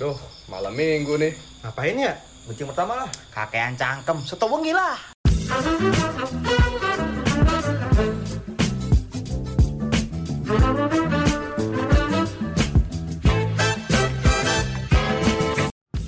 Duh, 0.00 0.16
malam 0.48 0.72
minggu 0.72 1.20
nih. 1.20 1.36
Ngapain 1.60 1.92
ya? 2.00 2.16
Bucing 2.48 2.64
pertama 2.64 3.04
lah. 3.04 3.08
Kakean 3.28 3.76
cangkem, 3.76 4.24
seto 4.24 4.48
wengi 4.48 4.72
lah. 4.72 4.96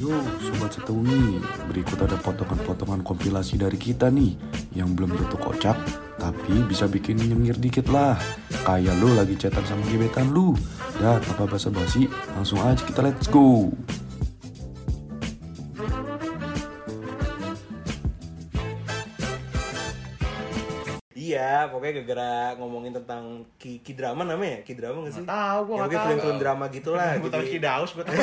Yo, 0.00 0.16
Sobat 0.40 0.72
Setungi, 0.72 1.44
berikut 1.68 2.00
ada 2.00 2.16
potongan-potongan 2.24 3.04
kompilasi 3.04 3.60
dari 3.60 3.76
kita 3.76 4.08
nih 4.08 4.32
Yang 4.72 4.88
belum 4.96 5.10
tentu 5.12 5.36
kocak, 5.36 5.76
tapi 6.16 6.56
bisa 6.64 6.88
bikin 6.88 7.20
nyengir 7.20 7.60
dikit 7.60 7.92
lah 7.92 8.16
Kayak 8.64 8.96
lo 8.96 9.12
lagi 9.12 9.36
chatan 9.36 9.64
sama 9.68 9.84
gebetan 9.92 10.32
lu 10.32 10.56
Dah, 10.94 11.18
tanpa 11.20 11.44
basa-basi, 11.48 12.06
langsung 12.32 12.62
aja 12.62 12.80
kita 12.80 13.02
let's 13.02 13.26
go 13.26 13.74
Iya, 21.14 21.70
pokoknya 21.70 21.92
gara-gara 21.94 22.30
ngomongin 22.58 22.90
tentang 22.92 23.24
ki, 23.54 23.80
ki 23.80 23.94
drama 23.94 24.26
namanya 24.26 24.58
ya? 24.58 24.60
Ki 24.60 24.74
drama 24.74 25.06
gak 25.06 25.14
sih? 25.14 25.22
Tahu 25.22 25.58
gua 25.64 25.72
Ya, 25.72 25.78
nggak 25.78 25.78
mungkin 25.80 25.94
tahu. 25.96 26.08
film-film 26.10 26.38
drama 26.38 26.64
gitu 26.68 26.90
lah. 26.90 27.10
Gua 27.16 27.30
tahu 27.30 27.42
jadi- 27.42 27.52
Kidaus, 27.54 27.90
gua 27.96 28.04
tahu. 28.04 28.18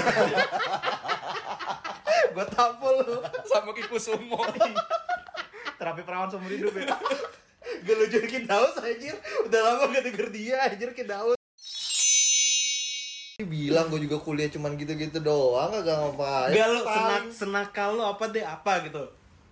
Gua 2.32 2.46
tampol 2.48 2.94
lu. 3.02 3.16
Sama 3.48 3.72
Kiku 3.72 3.96
Sumo. 3.98 4.44
Terapi 5.74 6.02
perawan 6.04 6.28
seumur 6.28 6.52
hidup 6.52 6.76
ya. 6.76 6.92
Gak 7.82 7.96
lucu 7.98 8.18
Ki 8.28 8.40
Daus 8.44 8.76
anjir. 8.78 9.16
Udah 9.42 9.60
lama 9.64 9.84
gak 9.90 10.04
denger 10.06 10.28
dia 10.30 10.58
anjir 10.62 10.92
Ki 10.92 11.02
Daus. 11.02 11.41
Bilang 13.44 13.88
gue 13.88 14.02
juga 14.02 14.18
kuliah 14.18 14.48
cuman 14.48 14.74
gitu-gitu 14.74 15.20
doang 15.20 15.70
kagak 15.72 15.96
ngapain 15.96 16.52
Gak 16.52 16.68
Paling- 16.68 16.86
senak 16.86 17.24
senakal 17.32 17.90
lu 17.94 18.04
apa 18.04 18.24
deh 18.28 18.42
apa 18.42 18.84
gitu. 18.84 19.04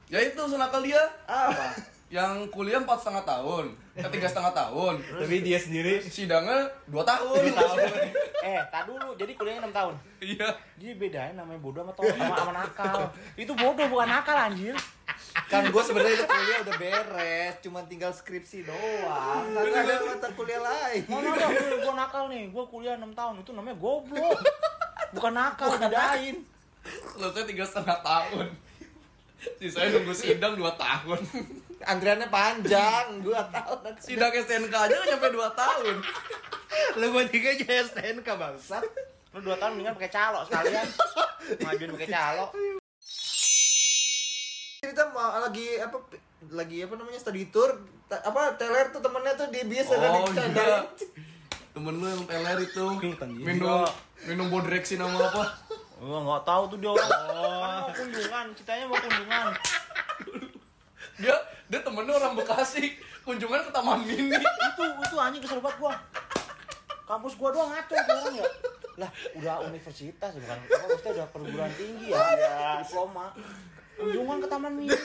ya 0.07 0.19
itu 0.19 0.41
senakal 0.41 0.79
dia. 0.79 0.99
apa 1.23 1.73
Yang 2.09 2.49
kuliah 2.49 2.81
empat 2.81 2.97
setengah 2.97 3.21
tahun, 3.21 3.69
eh 3.93 4.01
tiga 4.09 4.25
setengah 4.25 4.49
tahun. 4.49 4.97
Tapi 4.97 5.45
dia 5.45 5.61
sendiri 5.61 6.01
Sidangnya 6.01 6.65
dua 6.85 7.05
tahun. 7.05 7.37
eh, 8.41 8.57
tak 8.67 8.89
dulu. 8.89 9.13
Jadi 9.13 9.37
kuliahnya 9.37 9.61
6 9.63 9.77
tahun. 9.77 9.93
Iya. 10.19 10.49
Jadi 10.73 10.97
bedain 10.97 11.37
namanya 11.37 11.61
bodoh 11.61 11.85
sama 11.85 11.93
tolol 11.93 12.09
sama, 12.11 12.33
sama 12.35 12.53
nakal. 12.57 12.97
Itu 13.35 13.53
bodoh 13.53 13.85
bukan 13.85 14.09
nakal 14.09 14.33
anjir. 14.33 14.73
Kan 15.49 15.65
gue 15.69 15.83
sebenarnya 15.83 16.15
itu 16.19 16.25
kuliah 16.25 16.57
udah 16.61 16.75
beres 16.77 17.53
cuman 17.65 17.83
tinggal 17.89 18.11
skripsi 18.13 18.65
doang 18.65 19.45
kagak 19.55 19.97
ada 19.97 20.05
mata 20.05 20.27
kuliah 20.33 20.61
lain 20.61 21.01
Mana 21.09 21.27
ada 21.33 21.45
gue, 21.49 21.77
gue 21.81 21.93
nakal 21.93 22.23
nih, 22.29 22.43
gue 22.53 22.63
kuliah 22.69 22.95
6 22.97 23.09
tahun 23.13 23.33
itu 23.41 23.51
namanya 23.53 23.77
goblok. 23.81 24.39
Bukan 25.09 25.33
nakal, 25.33 25.73
bedain. 25.81 26.37
Selesai 27.17 27.43
tiga 27.49 27.65
setengah 27.65 27.97
tahun. 28.05 28.47
Sisanya 29.57 29.99
nunggu 29.99 30.13
sidang 30.13 30.53
dua 30.59 30.75
tahun. 30.75 31.19
antriannya 31.79 32.27
panjang 32.27 33.23
dua 33.23 33.39
tahun 33.55 33.95
Sidang 34.03 34.35
SNK 34.35 34.75
aja 34.75 34.93
nggak 34.99 35.09
nyampe 35.15 35.27
dua 35.31 35.47
tahun. 35.55 35.95
lu 36.99 37.05
mau 37.15 37.23
tiga 37.25 37.55
aja 37.55 37.65
STNK 37.89 38.27
bangsat. 38.27 38.83
Lu 39.33 39.39
2 39.45 39.61
tahun 39.61 39.71
mendingan 39.77 39.95
pakai 39.97 40.11
calo 40.11 40.41
sekalian. 40.45 40.87
Ngajuin 41.61 41.91
pakai 41.97 42.09
calo. 42.09 42.45
Cerita 44.80 45.03
lagi 45.11 45.75
apa 45.75 45.97
lagi 46.55 46.88
apa 46.88 46.95
namanya 46.95 47.19
study 47.19 47.52
tour 47.52 47.83
apa 48.08 48.55
teler 48.55 48.88
tuh 48.95 49.03
temennya 49.03 49.36
tuh 49.36 49.52
dia 49.52 49.67
biasa 49.67 49.91
kan 49.91 50.09
Oh 50.16 50.23
dicanda. 50.31 50.63
iya. 50.63 50.80
Temen 51.75 51.94
lu 51.99 52.08
yang 52.08 52.23
teler 52.23 52.58
itu 52.63 52.83
minum 53.44 53.83
minum 54.23 54.47
bodrexin 54.47 55.03
sama 55.03 55.19
apa? 55.19 55.44
Gua 55.99 56.19
nggak 56.23 56.44
tahu 56.47 56.63
tuh 56.71 56.77
dia 56.80 56.89
orang. 56.95 57.11
Kan 57.11 57.27
mau 57.83 57.91
kunjungan, 57.91 58.45
ceritanya 58.55 58.83
mau 58.88 58.97
kunjungan. 58.97 59.47
Dia 61.19 61.36
dia 61.67 61.80
temennya 61.83 62.14
orang 62.16 62.33
Bekasi 62.39 62.83
kunjungan 63.27 63.59
ke 63.67 63.71
Taman 63.76 63.99
Mini. 64.08 64.32
itu 64.32 64.83
itu 65.03 65.15
anjing 65.20 65.43
kesel 65.43 65.59
banget 65.59 65.76
gua 65.77 65.93
kampus 67.03 67.33
gua 67.36 67.49
doang 67.52 67.70
ngaco 67.70 67.93
tuh 67.93 68.15
orang 68.15 68.36
ya 68.39 68.45
lah 68.99 69.09
udah 69.36 69.55
universitas 69.67 70.32
bukan 70.36 70.55
apa 70.55 70.86
maksudnya 70.87 71.11
udah 71.20 71.27
perguruan 71.32 71.71
tinggi 71.76 72.11
ya 72.11 72.80
diploma 72.80 73.32
kunjungan 73.99 74.37
ke 74.39 74.48
taman 74.48 74.71
mini 74.73 74.89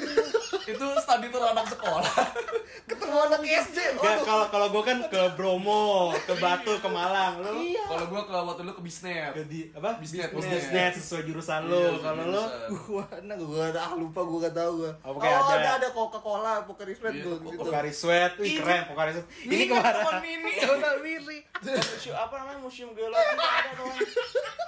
itu 0.65 0.87
study 0.97 1.29
tour 1.29 1.45
anak 1.45 1.67
sekolah. 1.67 2.15
ketemu 2.89 3.17
anak 3.19 3.41
SD 3.43 3.79
Gak 3.97 4.23
kalau 4.23 4.47
kalau 4.49 4.67
gue 4.71 4.83
kan 4.83 4.99
ke 5.05 5.23
Bromo, 5.35 5.85
ke 6.17 6.35
Batu, 6.35 6.73
ke 6.75 6.89
Malang. 6.89 7.37
Lu 7.39 7.59
iya 7.59 7.85
Kalau 7.85 8.07
gua 8.07 8.23
ke 8.23 8.33
waktu 8.33 8.63
lu 8.63 8.73
ke 8.73 8.81
Bisnet. 8.81 9.33
ke 9.33 9.43
di 9.45 9.69
apa? 9.71 9.99
Bisnet, 9.99 10.31
Bisnet, 10.31 10.63
bisnet. 10.63 10.93
sesuai 10.95 11.23
jurusan 11.25 11.61
Iya, 11.65 11.71
lu. 11.71 11.85
Kalau 11.99 12.23
lu 12.25 12.43
jurusan. 12.71 12.95
Wah, 12.95 13.09
nah 13.21 13.35
gue 13.35 13.67
ah 13.75 13.93
lupa 13.93 14.21
gue 14.23 14.39
gak 14.41 14.55
tau 14.55 14.71
gue. 14.79 14.93
Oh, 15.03 15.13
Oh, 15.13 15.21
ada. 15.21 15.53
ada 15.55 15.71
ada 15.77 15.89
Coca 15.91 16.19
Cola, 16.19 16.63
Pocari 16.63 16.95
Sweat 16.95 17.13
Iya, 17.13 17.25
gue 17.25 17.37
gitu. 17.45 17.61
Pokari 17.61 17.93
Sweat, 17.93 18.33
wih 18.39 18.47
Ini- 18.49 18.59
keren 18.59 18.83
Pokari 18.87 19.11
Sweat. 19.13 19.27
Ini 19.43 19.53
Ini 19.53 19.65
kemarin. 19.69 20.01
Taman 20.01 20.17
Mini. 20.23 20.53
Miri. 21.05 21.39
museum 21.65 22.17
apa 22.17 22.35
namanya 22.37 22.61
museum 22.61 22.91
geologi 22.93 23.21
ada 23.37 23.71
tuh 23.75 23.93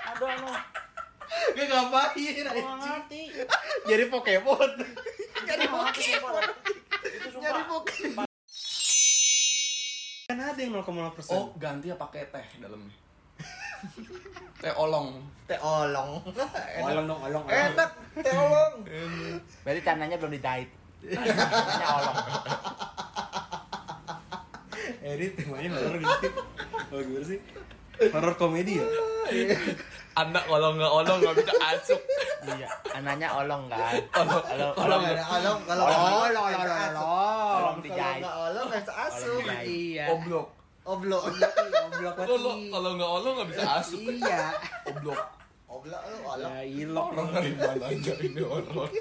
ada 0.02 0.26
no 0.38 0.52
Gak 1.56 1.66
ngapain 1.68 2.46
ngerti 2.46 3.22
Jadi 3.90 4.04
Pokemon. 4.10 4.70
jadi 5.46 5.64
Pokemon 5.68 6.44
sumpah 7.32 7.64
Pokemon. 7.68 8.28
Kan 10.26 10.38
ada 10.42 10.58
yang 10.58 10.74
0,0 10.74 11.14
persen. 11.14 11.38
Oh, 11.38 11.54
ganti 11.54 11.86
ya 11.92 11.96
pakai 11.96 12.26
teh 12.34 12.46
dalamnya. 12.58 12.90
teh 14.62 14.72
olong. 14.74 15.22
Teh 15.46 15.60
olong. 15.62 16.18
olong 16.82 17.04
dong, 17.06 17.20
olong. 17.22 17.44
Enak, 17.46 17.90
teh 18.18 18.34
olong. 18.34 18.74
berarti 19.62 19.80
tanahnya 19.86 20.16
belum 20.18 20.34
dijahit 20.34 20.70
tanahnya 21.06 21.86
olong 21.86 22.16
Eh, 25.06 25.14
ini 25.14 25.38
temanya 25.38 25.70
horor 25.70 26.02
gitu. 26.02 26.28
Oh, 26.90 26.98
gimana 26.98 27.26
sih? 27.30 27.38
Horor 27.96 28.34
komedi 28.36 28.80
ya? 28.80 28.86
Anak 30.16 30.48
kalau 30.48 30.72
nggak 30.72 30.88
olong 30.88 31.18
nggak 31.20 31.36
bisa 31.36 31.52
asuk. 31.60 32.00
iya 32.46 32.70
anaknya 32.96 33.28
olong 33.36 33.68
kan 33.68 33.92
Olong. 34.16 34.44
olong 34.48 34.72
Olong. 34.80 35.02
Olong 35.04 35.58
kalau 35.68 35.82
Olong, 35.84 36.00
olong, 36.00 36.24
olong, 36.24 36.40
olong, 36.40 36.46
olong, 36.46 36.56
olong. 36.56 36.80
olong. 36.88 37.56
olong 37.60 37.78
dijahit 37.84 38.20
nggak 38.24 38.36
olong 38.40 38.64
nggak 38.64 38.80
bisa 38.80 38.94
dijahit. 38.96 39.66
Iya. 39.68 40.04
Oblok. 40.08 40.46
Oblok. 40.86 41.22
Goblok 41.26 42.14
banget. 42.16 42.28
Kalau 42.32 42.52
kalau 42.72 42.90
nggak 42.96 43.10
olong 43.12 43.32
nggak 43.36 43.48
bisa 43.52 43.62
asuk. 43.76 44.00
Iya. 44.08 44.40
Oblok. 44.88 45.20
Oblok 45.68 46.02
lu 46.08 46.16
olong. 46.24 46.48
Ya, 46.48 46.62
ilok. 46.64 47.06
Orang 47.12 47.28
dari 47.34 47.52
mana 47.52 47.84
aja 47.84 48.12
ini 48.16 48.40
orang. 48.40 48.92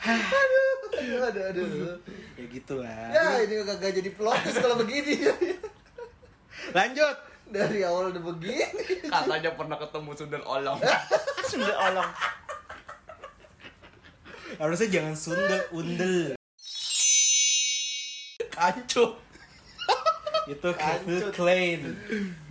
Aduh, 0.00 1.20
aduh, 1.26 1.44
aduh. 1.50 1.96
Ya 2.38 2.44
gitulah. 2.46 3.00
Ya 3.10 3.24
ini 3.42 3.54
kagak 3.66 3.92
jadi 3.98 4.10
plot 4.14 4.38
twist 4.46 4.58
kalau 4.62 4.76
begini. 4.78 5.14
Lanjut. 6.70 7.16
Dari 7.50 7.82
awal 7.82 8.14
udah 8.14 8.22
begini. 8.22 8.84
Katanya 9.04 9.50
pernah 9.52 9.74
ketemu 9.74 10.10
sundel 10.14 10.42
olong. 10.44 10.78
sudah 11.50 11.76
olong 11.90 12.10
Harusnya 14.54 14.88
jangan 14.88 15.14
sundel, 15.14 15.62
undel. 15.70 16.38
Kancut. 18.50 19.12
Itu 20.46 20.68
Kevin 20.72 21.30
Klein. 21.30 21.80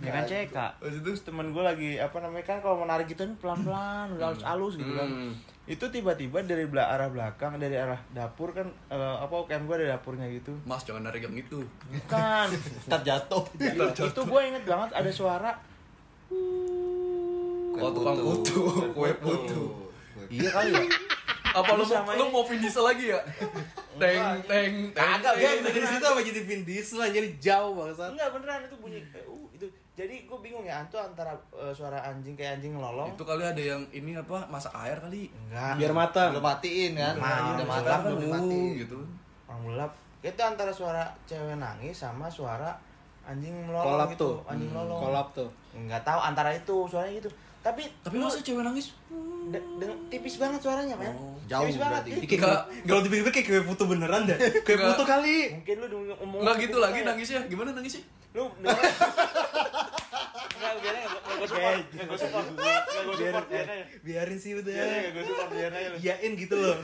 ya 0.00 0.10
kan 0.10 0.24
CK 0.24 0.56
Terus 0.80 0.94
itu 1.02 1.10
temen 1.20 1.52
gue 1.52 1.60
lagi 1.60 1.90
apa 2.00 2.16
namanya 2.18 2.46
kan 2.46 2.58
kalau 2.62 2.80
menarik 2.80 3.04
gitu 3.04 3.20
kan 3.20 3.34
pelan-pelan 3.36 4.16
udah 4.16 4.32
halus-halus 4.32 4.74
gitu 4.74 4.92
kan 4.94 5.08
Hmm. 5.10 5.32
Itu 5.70 5.86
tiba-tiba 5.86 6.42
dari 6.42 6.66
bela- 6.66 6.90
arah 6.90 7.06
belakang 7.06 7.54
dari 7.56 7.74
arah 7.74 8.02
dapur 8.10 8.50
kan 8.50 8.66
eh, 8.88 8.96
apa 9.16 9.30
UKM 9.30 9.64
gue 9.64 9.76
ada 9.76 9.94
dapurnya 9.94 10.26
gitu 10.28 10.50
Mas 10.64 10.82
jangan 10.82 11.06
narik 11.06 11.22
yang 11.22 11.36
itu. 11.36 11.62
kan 12.04 12.50
Ntar 12.88 13.00
jatuh. 13.00 13.46
itu 13.54 14.20
gue 14.20 14.40
inget 14.44 14.64
banget 14.64 14.90
ada 14.92 15.10
suara 15.10 15.54
Oh 17.72 17.88
tukang 17.88 18.12
putu, 18.14 18.60
kue 18.96 19.10
putu. 19.16 19.62
iya 20.28 20.50
kali 20.50 20.70
ya 20.70 20.82
Apa 21.50 21.74
lu 21.74 21.82
Sama 21.82 22.12
lu 22.12 22.28
mau 22.28 22.42
Vin 22.42 22.60
Diesel 22.60 22.84
lagi 22.84 23.08
ya? 23.08 23.18
Teng 23.96 24.22
teng 24.44 24.74
teng. 24.90 25.18
Kagak, 25.18 25.34
Ya, 25.34 25.50
teng. 25.56 25.66
dari 25.66 25.82
situ 25.84 26.04
apa 26.04 26.20
jadi 26.20 26.40
Vin 26.44 26.62
Diesel 26.62 27.00
aja, 27.00 27.10
jadi 27.12 27.30
jauh 27.38 27.74
bangsat. 27.74 28.10
enggak 28.10 28.28
beneran 28.30 28.60
itu 28.64 28.76
bunyi 28.76 29.02
eh, 29.02 29.24
uh, 29.24 29.39
jadi 29.92 30.16
gue 30.22 30.38
bingung 30.38 30.62
ya 30.62 30.80
itu 30.80 30.96
antara 30.96 31.30
eh, 31.52 31.68
suara 31.70 32.00
anjing 32.00 32.32
kayak 32.32 32.56
anjing 32.56 32.72
ngelolong 32.72 33.10
Itu 33.10 33.22
kali 33.22 33.42
ada 33.42 33.58
yang 33.58 33.82
ini 33.90 34.14
apa 34.14 34.46
masak 34.46 34.72
air 34.78 34.96
kali. 34.96 35.28
enggak 35.28 35.76
Biar 35.76 35.92
matang. 35.92 36.30
Udah 36.32 36.44
matiin 36.46 36.92
kan? 36.94 37.14
Nah, 37.14 37.52
udah 37.52 37.66
matang 37.66 38.00
kan, 38.00 38.12
dimatiin. 38.14 38.64
uh, 38.66 38.78
gitu. 38.78 38.98
orang 39.44 39.62
gelap 39.66 39.92
itu 40.20 40.40
antara 40.40 40.70
suara 40.70 41.02
cewek 41.24 41.56
nangis 41.56 41.96
sama 41.96 42.26
suara 42.26 42.70
anjing 43.22 43.52
melolong 43.62 43.84
Kolap 43.90 44.08
gitu 44.10 44.20
tuh. 44.20 44.34
anjing 44.46 44.68
melolong 44.68 45.00
Kolap 45.00 45.26
tuh. 45.32 45.48
nggak 45.72 46.02
tahu 46.02 46.18
antara 46.18 46.50
itu 46.50 46.76
suaranya 46.86 47.14
gitu 47.16 47.30
tapi 47.60 47.84
Tapi 48.00 48.16
lu 48.16 48.24
masa 48.24 48.40
cewek 48.40 48.62
nangis? 48.62 48.96
de- 49.46 49.66
de- 49.76 50.00
tipis 50.08 50.36
banget 50.36 50.60
suaranya 50.60 50.94
men 50.94 51.12
Oh, 51.12 51.36
jauh 51.44 51.66
tipis 51.66 51.76
banget 51.76 52.02
Kayak 52.24 52.64
kalau 52.86 53.00
dipikir-pikir 53.02 53.42
kayak 53.42 53.60
kue 53.60 53.68
putu 53.68 53.84
beneran. 53.84 54.22
Kue 54.24 54.38
Enggak. 54.70 54.96
putu 54.96 55.04
kali. 55.04 55.38
mungkin 55.52 55.76
lu 55.82 55.86
ngomong 56.14 56.40
Enggak 56.40 56.56
gitu 56.62 56.76
lagi 56.78 56.92
banget. 56.96 57.08
nangisnya. 57.10 57.40
Gimana 57.46 57.70
nangisnya? 57.74 58.00
lu 58.30 58.46
denger- 58.56 58.80
Enggak, 60.50 60.72
biasanya 60.78 61.00
nggak- 61.02 61.10
nggak 61.10 61.24
gue 61.40 61.48
support. 61.48 61.76
Gak 61.88 62.04
gue 62.04 62.18
support. 62.18 62.46
Gak 62.52 63.02
gue 63.02 63.16
support 63.16 63.46
biarin 63.48 63.70
aja 63.70 63.84
biarin 64.00 64.38
sih 64.38 64.52
udah 64.54 64.72
Iya, 64.72 64.84
gak 64.86 65.10
gue 65.10 65.24
support 65.24 65.50
biarin 65.50 65.74
aja 65.74 65.88
lu. 65.88 65.96
iyain 65.98 66.32
gitu 66.34 66.54
loh. 66.54 66.76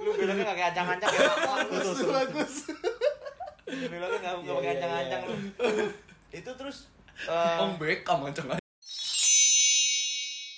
Lu 0.00 0.10
bilangnya 0.12 0.44
gak 0.44 0.56
kayak 0.56 0.70
ancang-ancang 0.72 1.10
ya 1.10 1.20
Bagus, 1.40 1.98
bagus. 2.04 2.54
Bilangnya 3.64 4.18
gak 4.18 4.32
gak 4.40 4.54
pakai 4.56 4.70
ancang-ancang 4.74 5.22
lu. 5.24 5.34
Itu 6.30 6.50
terus 6.52 6.76
eh, 7.22 7.56
Om 7.58 7.72
Beckham 7.76 8.18
ancang 8.24 8.46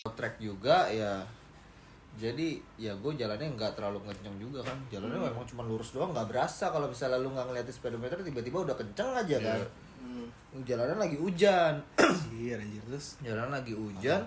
track 0.05 0.37
juga 0.39 0.89
ya. 0.89 1.25
Jadi 2.13 2.61
ya 2.77 2.93
gue 2.93 3.13
jalannya 3.15 3.57
nggak 3.57 3.73
terlalu 3.73 4.05
kenceng 4.05 4.37
juga 4.37 4.61
kan. 4.63 4.77
Jalannya 4.89 5.17
Hmm. 5.19 5.29
memang 5.33 5.47
cuma 5.47 5.63
lurus 5.63 5.91
doang 5.91 6.13
nggak 6.13 6.29
berasa. 6.29 6.69
Kalau 6.69 6.85
misalnya 6.85 7.17
lu 7.17 7.33
nggak 7.33 7.49
ngeliatin 7.49 7.73
speedometer 7.73 8.21
tiba-tiba 8.21 8.59
udah 8.63 8.77
kenceng 8.77 9.11
aja 9.15 9.37
kan 9.39 9.61
Iya. 10.03 10.27
jalanan 10.67 10.99
lagi 10.99 11.17
hujan. 11.17 11.75
Iya 12.33 12.59
anjir 12.59 12.83
terus? 12.85 13.17
Jalan 13.21 13.49
lagi 13.49 13.73
hujan. 13.73 14.21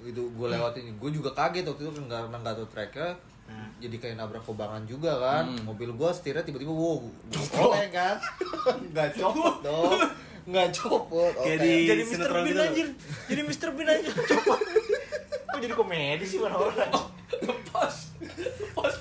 Itu 0.00 0.22
gue 0.28 0.46
lewatin 0.48 0.94
gue 0.94 1.10
juga 1.10 1.30
kaget 1.30 1.64
waktu 1.64 1.82
itu 1.82 1.92
kan 1.92 2.06
karena 2.06 2.36
nggak 2.38 2.54
tahu 2.56 2.68
tracknya. 2.68 3.10
Hmm. 3.50 3.66
jadi 3.82 3.98
kayak 3.98 4.14
nabrak 4.14 4.46
kobangan 4.46 4.86
juga 4.86 5.10
kan. 5.18 5.50
Mobil 5.60 5.90
gue 5.90 6.10
setirnya 6.10 6.40
tiba-tiba 6.40 6.70
wow 6.70 7.02
oleng 7.58 7.90
kan? 7.90 8.14
Nggak 8.94 9.10
copot 9.16 9.58
dong. 9.60 9.98
Nggak 10.46 10.70
copot. 10.70 11.34
Di- 11.58 11.82
Jadi 11.84 12.00
Mr. 12.00 12.10
sinetron 12.14 12.40
Bean 12.40 12.48
gitu. 12.48 12.62
anjir. 12.62 12.86
Jadi 13.26 13.40
Mr. 13.42 13.68
Bean 13.74 13.88
anjir. 13.90 14.14
Coba 14.14 14.54
Kok 15.50 15.58
jadi 15.58 15.74
komedi 15.74 16.24
sih 16.24 16.38
orang-orang 16.38 16.94
Pas 17.74 17.94
Pas 18.70 18.94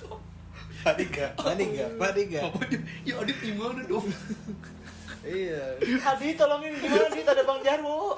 panik 0.79 1.09
gak 1.11 1.31
panik 1.37 1.69
gak 1.75 1.89
panik 1.95 2.25
gak 2.31 2.43
Apa 2.49 2.61
dia 2.65 2.79
Ya 3.05 3.13
Adit 3.21 3.37
gimana 3.37 3.83
dong 3.85 4.07
iya 5.21 5.63
Adi 6.05 6.27
tolongin 6.33 6.71
gimana 6.73 7.07
Dit 7.09 7.25
ada 7.25 7.43
Bang 7.43 7.59
Jarwo 7.59 8.15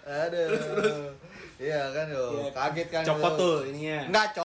Aduh. 0.00 0.46
Iya 1.56 1.82
kan 1.90 2.06
yo. 2.08 2.24
Iya. 2.38 2.50
Kaget 2.52 2.88
kan. 2.88 3.02
copot 3.04 3.32
tuh 3.34 3.56
ininya 3.66 3.98
Enggak 4.06 4.26
copot. 4.32 4.48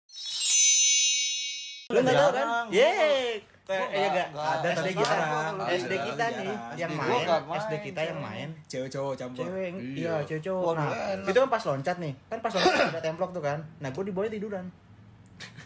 Lu 1.90 2.00
nggak 2.00 2.16
tahu 2.16 2.30
kan? 2.30 2.46
Jarang. 2.46 2.68
Yeay 2.70 3.22
Kayak 3.64 3.80
Gua 3.86 3.96
ya 3.96 4.04
nggak- 4.04 4.12
gak 4.12 4.28
nggak. 4.30 4.52
ada 4.54 4.68
tadi 4.70 4.76
SD 4.84 4.90
kita 4.94 5.08
jarang. 5.08 5.56
SD 5.74 5.94
kita 5.96 6.26
nih 6.36 6.52
yang 6.76 6.92
main 6.94 7.22
nggak 7.24 7.42
SD 7.58 7.74
kita 7.82 8.02
yang 8.04 8.20
main 8.20 8.50
cewek 8.66 8.90
cowok 8.90 9.14
campur 9.16 9.44
cewek 9.46 9.72
Iya. 9.72 9.80
iya 9.96 10.16
cewek 10.22 10.44
cowok 10.44 10.64
Wah, 10.66 10.76
nah 10.76 10.90
itu 11.24 11.38
kan 11.38 11.50
pas 11.50 11.64
loncat 11.64 11.96
nih 11.98 12.14
kan 12.28 12.40
pas 12.40 12.52
loncat 12.52 12.76
ada 12.92 13.00
templok 13.02 13.32
tuh 13.32 13.40
kan 13.42 13.60
nah 13.80 13.90
gue 13.90 14.04
di 14.04 14.12
bawah 14.12 14.28
tiduran 14.28 14.68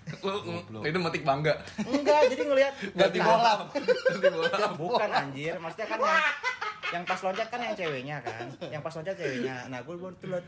itu 0.89 0.97
metik 0.99 1.23
bangga. 1.23 1.53
Enggak 1.83 2.19
jadi 2.31 2.43
ngelihat 2.47 2.73
Ganti 2.99 3.19
bola. 3.19 3.53
Ganti 3.71 4.29
bola. 4.31 4.57
Bukan 4.75 5.09
anjir. 5.09 5.53
Maksudnya 5.59 5.87
kan 5.87 5.99
yang 5.99 6.23
yang 6.87 7.03
pas 7.03 7.19
loncat 7.19 7.47
kan 7.51 7.59
yang 7.59 7.75
ceweknya 7.75 8.17
kan. 8.23 8.45
Yang 8.71 8.81
pas 8.83 8.93
loncat 8.95 9.15
ceweknya. 9.19 9.55
Nah 9.67 9.79
gue 9.83 9.95
baru 9.95 10.15
tuh 10.17 10.27
liat. 10.31 10.45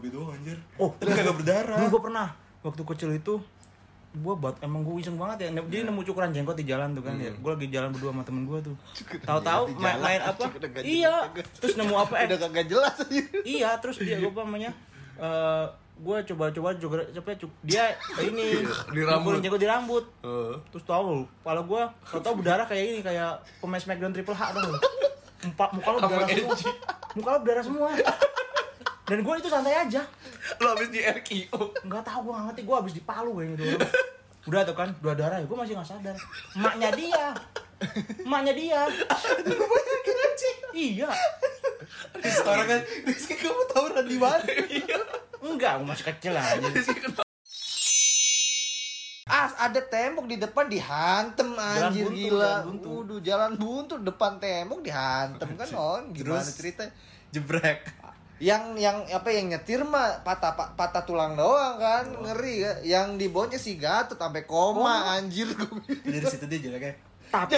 Gitu 0.00 0.18
anjir. 0.30 0.58
Oh 0.78 0.90
tapi 0.96 1.10
kagak 1.12 1.36
berdarah. 1.36 1.76
dulu 1.82 1.88
gue 1.98 2.02
pernah 2.10 2.26
waktu 2.60 2.82
kecil 2.84 3.10
itu 3.16 3.34
gue 4.10 4.34
buat 4.34 4.58
emang 4.62 4.82
gue 4.82 4.94
iseng 5.02 5.18
banget 5.18 5.46
ya. 5.46 5.48
Jadi 5.62 5.82
nemu 5.86 6.00
cukuran 6.06 6.34
jenggot 6.34 6.58
di 6.58 6.66
jalan 6.66 6.94
tuh 6.94 7.02
kan 7.02 7.14
ya. 7.18 7.30
Gue 7.34 7.50
lagi 7.54 7.68
jalan 7.70 7.90
berdua 7.94 8.10
sama 8.14 8.22
temen 8.26 8.42
gue 8.46 8.58
tuh. 8.62 8.76
Tahu-tahu 9.28 9.74
main, 9.78 9.98
main 9.98 10.20
apa? 10.22 10.50
Iya. 10.82 11.30
terus 11.58 11.74
nemu 11.74 11.94
apa? 11.94 12.14
Eh 12.22 12.26
Udah 12.30 12.38
kagak 12.46 12.66
jelas 12.70 12.96
iya 13.46 13.74
terus 13.82 13.98
dia 13.98 14.18
gue 14.22 14.30
namanya 14.30 14.70
eh 15.20 15.66
gue 16.00 16.16
coba-coba 16.26 16.68
juga 16.74 17.04
cepet 17.06 17.36
cuk 17.38 17.52
dia 17.60 17.92
ini 18.26 18.64
Di 18.88 19.02
rambut. 19.02 19.38
jenggot 19.38 19.56
di 19.56 19.68
rambut. 19.68 20.04
Eh. 20.20 20.54
terus 20.70 20.82
tahu 20.82 21.28
kepala 21.38 21.60
gue 21.60 21.82
tau 22.18 22.32
berdarah 22.32 22.64
kayak 22.64 22.84
ini 22.86 23.00
kayak 23.00 23.30
pemain 23.58 23.78
Smackdown 23.78 24.10
Triple 24.10 24.32
H 24.32 24.42
dong 24.52 24.72
muka 25.42 25.64
muka 25.72 25.88
lo 25.90 25.98
berdarah 26.02 26.28
semua. 26.28 26.56
Muka 27.14 27.28
lo 27.30 27.38
berdarah 27.40 27.64
semua. 27.64 27.88
Dan 29.02 29.18
gue 29.20 29.34
itu 29.34 29.48
santai 29.48 29.74
aja. 29.74 30.02
Lu 30.56 30.66
habis 30.68 30.88
di 30.88 31.00
RKO 31.00 31.60
nggak 31.82 32.02
tahu 32.02 32.20
gue 32.22 32.32
nggak 32.32 32.46
ngerti. 32.46 32.60
Gue 32.62 32.76
habis 32.76 32.92
dipalu 32.92 33.30
kayaknya 33.34 33.56
tuh 33.56 33.66
orang. 33.66 33.92
udah 34.40 34.60
tuh 34.64 34.72
kan 34.74 34.88
dua 34.98 35.12
darah 35.12 35.36
ya 35.36 35.44
gue 35.44 35.56
masih 35.58 35.74
nggak 35.74 35.88
sadar. 35.88 36.16
Emaknya 36.54 36.88
dia 36.92 37.24
emaknya 38.20 38.52
dia 38.52 38.80
iya 40.72 41.10
orang 42.42 42.66
kan 42.66 42.80
Rizky 43.04 43.34
kamu 43.34 43.62
tawuran 43.68 44.04
di 44.04 44.16
mana 44.16 44.44
enggak 45.40 45.72
gue 45.76 45.86
masih 45.86 46.06
kecil 46.06 46.32
lah 46.32 46.44
Ah, 49.30 49.46
ada 49.62 49.78
tembok 49.78 50.26
di 50.26 50.34
depan 50.34 50.66
dihantem 50.66 51.54
anjir 51.54 52.02
buntu, 52.02 52.18
gila. 52.18 52.42
jalan 52.42 52.62
buntu. 52.66 52.88
Udah 52.98 53.18
jalan 53.22 53.52
buntu 53.54 53.94
depan 54.02 54.32
tembok 54.36 54.80
dihantem 54.82 55.48
kan 55.54 55.68
on. 55.70 56.02
Gimana 56.10 56.42
Terus? 56.42 56.58
cerita? 56.58 56.82
jebrek 57.30 57.86
Yang 58.42 58.62
yang 58.80 58.96
apa 59.06 59.28
yang 59.30 59.46
nyetir 59.46 59.86
mah 59.86 60.26
patah 60.26 60.58
pa- 60.58 60.74
patah 60.74 61.06
tulang 61.06 61.38
doang 61.38 61.78
kan. 61.78 62.10
Ngeri 62.10 62.54
ya. 62.58 62.72
Yang 62.82 63.06
di 63.14 63.26
bawahnya 63.28 63.54
si 63.54 63.78
Gatot 63.78 64.18
sampai 64.18 64.42
koma 64.42 65.14
anjir 65.14 65.46
gue. 65.46 65.78
dari 66.02 66.26
situ 66.26 66.50
dia 66.50 66.58
jeleknya 66.58 66.94
tapi 67.30 67.54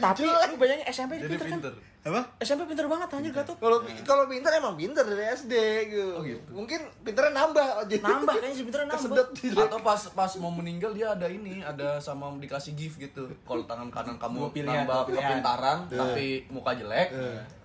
tapi 0.00 0.20
lu 0.24 0.56
bayangin 0.56 0.86
SMP 0.88 1.20
Jadi 1.20 1.36
pinter, 1.36 1.46
pinter 1.46 1.72
kan 1.76 1.92
apa 2.04 2.20
SMP 2.44 2.68
pinter 2.68 2.84
banget 2.84 3.08
anjir 3.16 3.32
Gatot 3.32 3.56
Kalau 3.56 3.78
kalau 4.04 4.24
pinter 4.28 4.52
emang 4.52 4.76
pinter 4.76 5.04
dari 5.08 5.24
SD 5.32 5.52
gitu. 5.88 6.12
Oh, 6.12 6.20
gitu. 6.20 6.44
Mungkin 6.52 6.80
pinternya 7.00 7.32
nambah 7.32 7.68
aja. 7.80 7.94
nambah 7.96 8.34
kayaknya 8.36 8.56
si 8.60 8.62
pinternya 8.68 8.88
nambah 8.92 9.24
Atau 9.64 9.80
pas 9.80 10.00
pas 10.12 10.32
mau 10.36 10.52
meninggal 10.52 10.92
dia 10.92 11.16
ada 11.16 11.24
ini, 11.32 11.64
ada 11.64 11.96
sama 12.04 12.28
dikasih 12.36 12.76
gift 12.76 13.00
gitu. 13.00 13.32
Kalau 13.48 13.64
tangan 13.64 13.88
kanan 13.88 14.20
kamu 14.20 14.52
pilihan, 14.52 14.84
nambah 14.84 15.16
kepintaran 15.16 15.88
tapi 15.88 16.44
muka 16.52 16.76
jelek. 16.76 17.08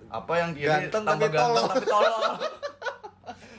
Apa 0.07 0.33
yang 0.39 0.55
kiri 0.55 0.71
Ganteng 0.71 1.03
tambah 1.03 1.27
tapi 1.27 1.35
ganteng 1.35 1.65
tapi 1.67 1.85
tolol. 1.85 2.31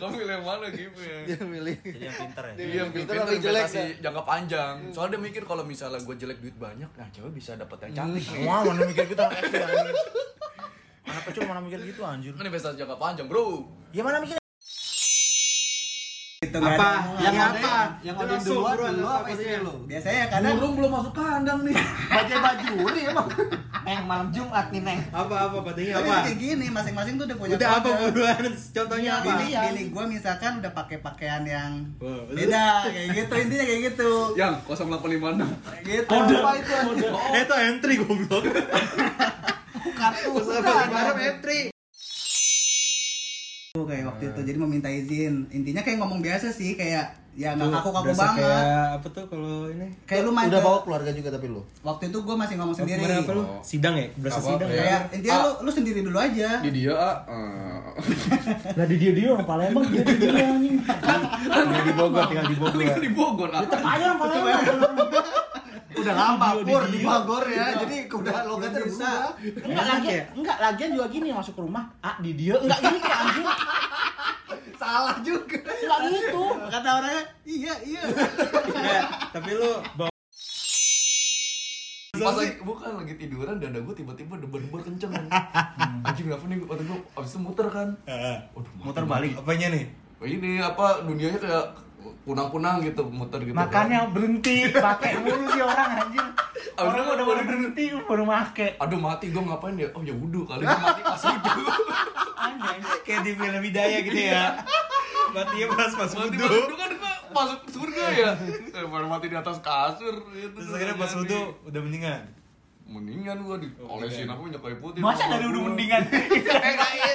Kamu 0.00 0.12
pilih 0.16 0.32
yang 0.32 0.42
mana 0.42 0.66
gitu 0.70 1.00
ya? 1.00 1.18
Dia 1.22 1.38
milih. 1.44 1.76
jadi 1.78 2.04
yang 2.08 2.16
pinter 2.18 2.42
ya 2.42 2.52
Iya, 2.52 2.72
yang 2.74 2.90
Pinter 2.90 3.12
pinter 3.12 3.14
tapi 3.22 3.36
jelek, 3.38 3.60
investasi 3.60 3.84
jangka 4.00 4.22
panjang. 4.24 4.74
Soalnya 4.90 5.12
dia 5.12 5.20
mikir 5.22 5.42
kalau 5.44 5.62
misalnya 5.62 6.00
gue 6.00 6.16
jelek 6.16 6.38
duit 6.40 6.56
banyak, 6.56 6.90
nah 6.90 7.06
cewek 7.06 7.30
bisa 7.30 7.52
dapat 7.54 7.76
yang 7.86 8.08
cantik 8.08 8.24
wah 8.42 8.60
mana 8.62 8.80
mikir 8.82 9.04
gitu 9.06 9.20
SD 9.20 9.54
anjir 9.60 9.94
anak 11.02 11.22
kecil 11.26 11.42
mana 11.44 11.60
mikir 11.60 11.80
gitu 11.84 12.00
anjir 12.02 12.32
Kan 12.32 12.44
investasi 12.44 12.76
jangka 12.76 12.96
panjang, 12.96 13.26
Bro. 13.28 13.68
ya 13.92 14.00
mana 14.00 14.18
mikir 14.18 14.39
apa? 16.58 16.90
yang 17.22 17.36
apa? 17.38 17.74
Yang 18.02 18.16
odin 18.18 18.30
langsung 18.34 18.56
duluan, 18.58 18.92
dulu 18.98 19.06
apa 19.06 19.26
istri 19.30 19.46
istri 19.46 19.62
lu? 19.62 19.74
Biasanya 19.86 20.22
kadang 20.26 20.54
Burung 20.58 20.74
belum 20.74 20.90
masuk 20.90 21.12
kandang 21.14 21.60
nih. 21.62 21.74
Baca 22.16 22.34
bajuri 22.42 23.00
emang. 23.06 23.28
Neng 23.80 24.00
malam 24.06 24.28
Jumat 24.30 24.66
nih 24.70 24.82
Neng. 24.84 25.00
apa 25.10 25.34
apa 25.50 25.56
tapi 25.66 25.90
apa? 25.90 26.26
kayak 26.26 26.38
gini 26.38 26.66
masing-masing 26.68 27.14
tuh 27.16 27.24
udah 27.26 27.36
punya 27.40 27.54
udah 27.56 27.68
apa 27.74 27.88
kode. 27.88 28.02
buruan? 28.12 28.42
Contohnya 28.52 29.10
apa? 29.18 29.24
Bini, 29.24 29.46
bini 29.56 29.82
gue 29.90 30.04
misalkan 30.10 30.52
udah 30.60 30.72
pakai 30.76 30.96
pakaian 31.00 31.42
yang 31.46 31.70
beda 32.30 32.90
kayak 32.90 33.08
gitu. 33.14 33.32
Intinya 33.34 33.64
kayak 33.66 33.80
gitu. 33.94 34.10
Yang 34.36 34.54
0856. 34.68 35.42
Kayak 35.66 35.82
gitu. 35.86 36.14
Apa 36.14 36.50
itu? 36.58 36.74
eh 37.34 37.42
itu 37.42 37.54
entry 37.56 37.94
goblok. 37.98 38.44
Kartu 40.00 40.28
Bukan, 40.32 41.16
entry 41.20 41.60
kayak 43.70 44.02
waktu 44.04 44.24
itu. 44.26 44.40
Jadi 44.42 44.58
meminta 44.58 44.90
izin. 44.90 45.46
Intinya 45.48 45.78
kayak 45.80 46.02
ngomong 46.02 46.18
biasa 46.18 46.50
sih 46.50 46.74
kayak 46.74 47.06
ya 47.30 47.54
nggak 47.54 47.70
kaku 47.70 47.94
kaku 47.94 48.10
banget. 48.10 48.42
kayak 48.42 48.66
apa 48.98 49.06
tuh 49.06 49.24
kalau 49.30 49.70
ini? 49.70 49.86
Kayak 50.02 50.26
lu 50.26 50.34
main 50.34 50.50
Udah 50.50 50.58
ke- 50.58 50.66
bawa 50.66 50.78
keluarga 50.82 51.10
juga 51.14 51.30
tapi 51.30 51.46
lu. 51.46 51.62
waktu 51.80 52.10
itu 52.10 52.18
gue 52.18 52.34
masih 52.34 52.54
ngomong 52.58 52.74
sendiri. 52.74 52.98
apa 52.98 53.30
lu? 53.30 53.42
Sidang 53.62 53.94
ya? 53.94 54.10
Berasa 54.18 54.42
Apa? 54.42 54.48
sidang 54.50 54.68
Iya. 54.68 54.74
ya? 54.74 54.82
Kayak 54.82 55.00
intinya 55.14 55.38
lu 55.38 55.50
lu 55.62 55.70
sendiri 55.70 56.00
dulu 56.02 56.18
aja. 56.18 56.48
Di 56.58 56.70
dia 56.74 56.98
ah. 56.98 57.94
lah 58.74 58.86
di 58.88 58.96
dia 58.98 59.12
dia 59.14 59.26
orang 59.30 59.46
Palembang 59.46 59.86
dia 59.86 60.02
dia 60.02 60.18
dia 60.18 60.46
anjing. 60.50 60.76
Tinggal 60.82 61.84
di 61.86 61.94
Bogor 61.94 62.22
tinggal 62.26 62.46
di 62.50 62.56
Bogor. 62.58 62.74
Tinggal 62.74 63.00
di 63.00 63.10
Bogor. 63.14 63.48
ah. 63.48 63.60
tetep 63.62 63.80
aja 63.80 64.04
orang 64.04 64.18
Palembang 64.18 64.58
Udah 65.92 66.14
lama 66.14 66.46
pur 66.60 66.82
di 66.86 66.98
Bogor 67.00 67.44
ya. 67.44 67.66
Jadi 67.76 67.96
udah 68.06 68.36
logatnya 68.44 68.80
Bisa. 68.80 69.10
berubah. 69.34 69.66
enggak 69.66 69.86
lagian 69.88 70.22
enggak 70.34 70.58
lagian 70.60 70.90
juga 70.92 71.06
gini 71.08 71.26
masuk 71.30 71.52
ke 71.52 71.62
rumah 71.62 71.84
ah 72.00 72.14
di 72.18 72.30
dia 72.32 72.54
enggak 72.56 72.78
gini 72.80 72.98
kayak 72.98 73.18
anjing 73.20 73.48
Salah 74.76 75.16
juga. 75.20 75.58
enggak 75.60 75.98
gitu 76.08 76.42
kata 76.66 76.88
orangnya 76.94 77.24
iya 77.44 77.74
iya 77.82 78.02
Ya, 78.72 79.02
tapi 79.30 79.50
lu 79.52 79.70
Pas 82.12 82.36
lagi 82.36 82.60
bukan 82.60 82.90
lagi 82.96 83.14
tiduran 83.16 83.56
dada 83.56 83.80
gue 83.80 83.94
tiba-tiba 83.94 84.36
debar-debar 84.36 84.80
kenceng. 84.82 85.08
Anjing 86.02 86.24
kenapa 86.26 86.44
nih 86.44 86.58
kata 86.60 86.82
gue 86.82 86.98
abis 87.14 87.30
itu 87.30 87.40
muter 87.40 87.66
kan. 87.66 87.88
Waduh, 88.52 88.72
muter 88.78 89.04
balik 89.04 89.32
apanya 89.34 89.66
nih 89.70 89.84
Ini 90.20 90.60
apa 90.60 91.00
dunianya 91.02 91.38
kayak 91.38 91.66
kunang-kunang 92.24 92.84
gitu 92.84 93.02
muter 93.08 93.40
gitu. 93.42 93.56
makanya 93.56 94.06
berhenti 94.12 94.68
pakai 94.72 95.18
mulu 95.20 95.44
sih 95.50 95.62
orang 95.64 95.88
anjir 96.04 96.26
orang 96.76 96.94
udah 96.94 97.04
baru 97.06 97.22
mau 97.24 97.44
berhenti 97.44 97.84
baru 98.04 98.24
make 98.24 98.66
Aduh 98.78 98.98
mati 99.00 99.26
gue 99.32 99.42
ngapain 99.42 99.74
ya? 99.76 99.88
Oh 99.96 100.02
ya 100.04 100.14
wudhu 100.14 100.44
kali 100.44 100.64
ini 100.64 100.76
mati 100.76 101.00
pas 101.02 101.22
wudhu. 101.24 101.62
anjing 102.40 102.80
kayak 103.04 103.20
di 103.24 103.32
film 103.36 103.62
Hidayah 103.64 104.00
gitu 104.04 104.20
ya 104.20 104.44
matinya 105.30 105.66
pas 105.76 105.92
pas 105.94 106.10
mati 106.12 106.36
wudhu 106.36 106.44
pas 106.44 106.56
wudhu 106.56 106.76
kan 106.76 106.90
masuk 107.30 107.60
surga 107.70 108.04
ya. 108.10 108.30
Eh, 108.74 108.86
Baru 108.90 109.06
mati 109.06 109.30
di 109.30 109.38
atas 109.38 109.62
kasur 109.62 110.18
gitu. 110.34 110.50
terus 110.58 110.74
akhirnya 110.74 110.96
pas 110.98 111.12
wudhu 111.14 111.40
udah 111.68 111.80
mendingan 111.80 112.22
mendingan 112.90 113.38
gua 113.46 113.54
diolesin 113.54 114.26
apa 114.26 114.40
minyak 114.42 114.58
kayu 114.66 114.76
putih. 114.82 114.98
Masa 114.98 115.30
dari 115.30 115.46
udah 115.46 115.62
mendingan? 115.62 116.02
Eh 116.10 116.70
enggak 116.74 116.90
eh 116.98 117.14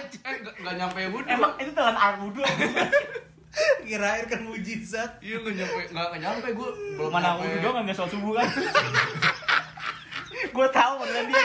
nggak 0.63 0.75
nyampe 0.79 0.99
wudhu. 1.11 1.27
Emang 1.27 1.51
itu 1.59 1.71
telan 1.75 1.97
air 1.99 2.15
wudhu. 2.23 2.39
Kira 3.85 4.17
air 4.17 4.25
kan 4.25 4.41
mujizat. 4.41 5.21
Iya 5.21 5.45
nggak 5.45 5.53
nyampe 5.61 5.81
nggak 5.93 6.05
nggak 6.09 6.21
nyampe 6.25 6.47
gua 6.57 6.69
belum 6.73 7.11
Mana 7.13 7.37
wudhu 7.37 7.57
doang 7.61 7.85
nggak 7.85 7.95
sholat 7.95 8.11
subuh 8.11 8.33
kan? 8.33 8.49
Gue 10.55 10.67
tahu 10.73 10.93
beneran 11.05 11.25
dia. 11.29 11.43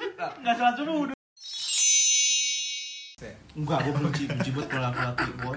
Kita 0.00 0.26
nggak 0.40 0.56
sholat 0.56 0.74
subuh 0.80 0.94
wudhu. 1.04 1.14
Enggak, 3.56 3.88
gue 3.88 3.96
benci, 3.96 4.28
benci 4.28 4.52
banget 4.52 4.68
kalau 4.68 4.92
laki-laki 4.92 5.32
gue 5.32 5.56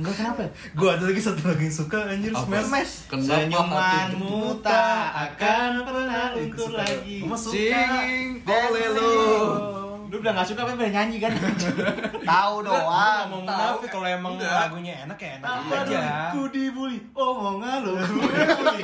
Enggak, 0.00 0.14
kenapa? 0.16 0.40
Ya? 0.40 0.50
Gua 0.72 0.96
ada 0.96 1.04
lagi 1.04 1.20
satu 1.20 1.44
lagi 1.44 1.68
yang 1.68 1.76
suka 1.76 2.08
anjir 2.08 2.32
smash. 2.32 3.04
Kenapa? 3.12 3.28
Senyumanmu 3.28 4.64
tak 4.64 5.04
akan 5.12 5.84
pernah 5.84 6.32
luntur 6.32 6.72
lagi. 6.72 7.20
Gua 7.20 7.36
mah 7.36 9.75
Lu 10.06 10.16
udah 10.16 10.32
gak 10.32 10.46
suka 10.46 10.62
apa 10.62 10.72
udah 10.72 10.90
nyanyi 10.92 11.18
kan? 11.18 11.32
Tahu 12.30 12.54
doang. 12.62 13.26
ngomong 13.28 13.42
munafik 13.42 13.90
kalau 13.90 14.06
emang 14.06 14.34
lagunya 14.36 15.02
enak 15.02 15.18
ya 15.18 15.30
enak 15.36 15.48
Apa 15.48 15.74
aja. 15.82 16.00
ku 16.30 16.46
dibully? 16.48 16.98
Omongan 17.12 17.78
lu 17.82 17.92
dibully 18.00 18.82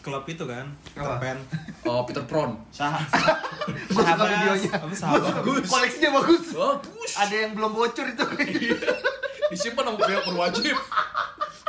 Klub 0.00 0.24
itu 0.24 0.48
kan, 0.48 0.64
Apa? 0.96 1.20
Pen. 1.20 1.36
Oh 1.84 2.08
Peter 2.08 2.24
Pron. 2.24 2.56
Sah 2.72 2.96
Gue 3.86 4.00
suka 4.00 4.24
videonya. 4.24 4.70
Apa 4.72 4.94
sahabat? 4.96 5.44
Koleksinya 5.60 6.10
bagus. 6.16 6.56
Bagus. 6.56 7.10
Ada 7.20 7.34
yang 7.36 7.52
belum 7.52 7.76
bocor 7.76 8.08
itu. 8.08 8.24
Disimpan 9.52 9.84
sama 9.84 10.00
pihak 10.00 10.24
berwajib. 10.24 10.72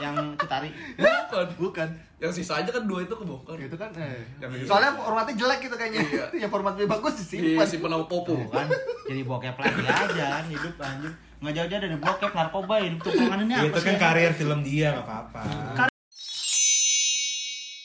Yang 0.02 0.16
kutari 0.36 0.70
Bukan. 0.98 1.48
Bukan. 1.56 1.88
Yang 2.18 2.32
sisanya 2.38 2.70
kan 2.70 2.84
dua 2.84 3.02
itu 3.02 3.14
kebongkar. 3.14 3.56
Itu 3.56 3.74
kan. 3.74 3.90
Eh. 3.96 4.22
Yang 4.38 4.52
itu. 4.58 4.66
Soalnya 4.68 4.92
formatnya 4.94 5.36
jelek 5.38 5.60
gitu 5.64 5.76
kayaknya. 5.76 6.02
Iya. 6.04 6.26
Yang 6.44 6.52
formatnya 6.52 6.86
bagus 6.86 7.14
disimpan. 7.18 7.64
Disimpan 7.64 7.90
sama 7.90 8.06
popo. 8.06 8.34
kan 8.50 8.68
jadi 9.06 9.22
bokep 9.22 9.56
lagi 9.56 9.82
aja 9.84 10.26
kan 10.34 10.46
hidup 10.48 10.76
anjir 10.80 11.12
nggak 11.42 11.54
jauh-jauh 11.58 11.82
dari 11.82 11.98
bokep 11.98 12.32
narkoba 12.32 12.76
hidup 12.80 13.00
tukungan 13.02 13.40
ini 13.42 13.54
apa 13.56 13.66
Itu 13.66 13.80
sih 13.82 13.88
kan 13.90 13.98
karir 13.98 14.32
film 14.32 14.60
dia 14.62 14.94
nggak 14.94 15.04
apa-apa. 15.04 15.42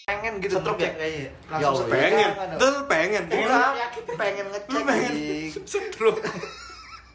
pengen 0.07 0.39
gitu 0.39 0.55
Setruk 0.55 0.77
ya 0.77 0.87
ngecek. 0.87 0.93
kayaknya 0.95 1.31
Langsung 1.51 1.89
Pengen, 1.89 2.29
Jangan 2.31 2.47
dong. 2.47 2.61
tuh 2.61 2.69
lu 2.69 2.83
pengen. 2.87 3.23
Bukan, 3.27 3.61
pengen 4.15 4.47
ngecek 4.47 4.83
anjing. 4.87 5.51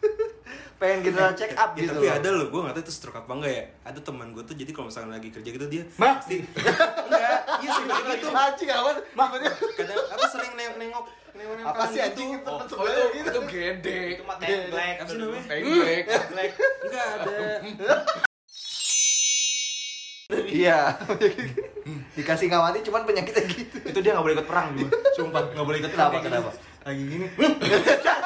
pengen 0.82 1.00
general 1.04 1.32
check 1.32 1.54
up 1.54 1.72
Ya, 1.72 1.86
gitu 1.86 1.94
tapi 1.94 2.04
loh. 2.04 2.18
ada 2.18 2.30
loh, 2.32 2.46
gue 2.48 2.60
gak 2.60 2.74
tau 2.74 2.82
itu 2.82 2.90
stroke 2.92 3.14
apa 3.16 3.32
enggak 3.32 3.54
ya 3.54 3.64
Ada 3.84 4.00
teman 4.02 4.28
gue 4.32 4.42
tuh, 4.42 4.56
jadi 4.56 4.72
kalau 4.72 4.90
misalkan 4.90 5.12
lagi 5.12 5.30
kerja 5.30 5.50
gitu 5.52 5.66
dia 5.68 5.84
Mah? 5.96 6.18
Pasti 6.18 6.42
Enggak, 6.42 7.38
iya 7.60 7.70
sih 7.70 7.84
begitu 7.84 8.10
gitu 8.18 8.28
Anjing 8.34 8.70
awan. 8.72 8.96
Kadang, 9.78 10.02
apa 10.10 10.26
sering 10.28 10.52
nengok-nengok 10.52 11.06
Nengok-nengok 11.32 11.70
Apa 11.70 11.84
sih 11.88 12.00
anjing 12.00 12.30
itu 12.34 12.50
Oh, 12.50 12.58
oh, 12.58 12.66
sebelah 12.66 13.08
gitu. 13.08 13.30
itu 13.30 13.40
gede. 13.48 14.00
itu 14.12 14.24
mah 14.24 14.36
template 14.36 14.98
Apa 14.98 15.08
sih 15.08 15.18
namanya? 15.18 15.44
Tengklek. 15.46 16.04
Enggak 16.82 17.08
ada 17.16 17.38
Iya. 20.32 20.96
Dikasih 22.16 22.48
ngawati 22.48 22.80
cuman 22.82 23.04
penyakitnya 23.04 23.44
gitu. 23.48 23.78
itu 23.84 24.00
dia 24.00 24.12
nggak 24.12 24.24
boleh 24.24 24.36
ikut 24.38 24.48
perang 24.48 24.68
juga 24.74 24.96
sumpah 25.14 25.44
nggak 25.46 25.66
boleh 25.66 25.78
ikut 25.78 25.92
Kenapa, 25.92 26.18
kenapa? 26.20 26.52
lagi 26.82 27.04
gini 27.04 27.28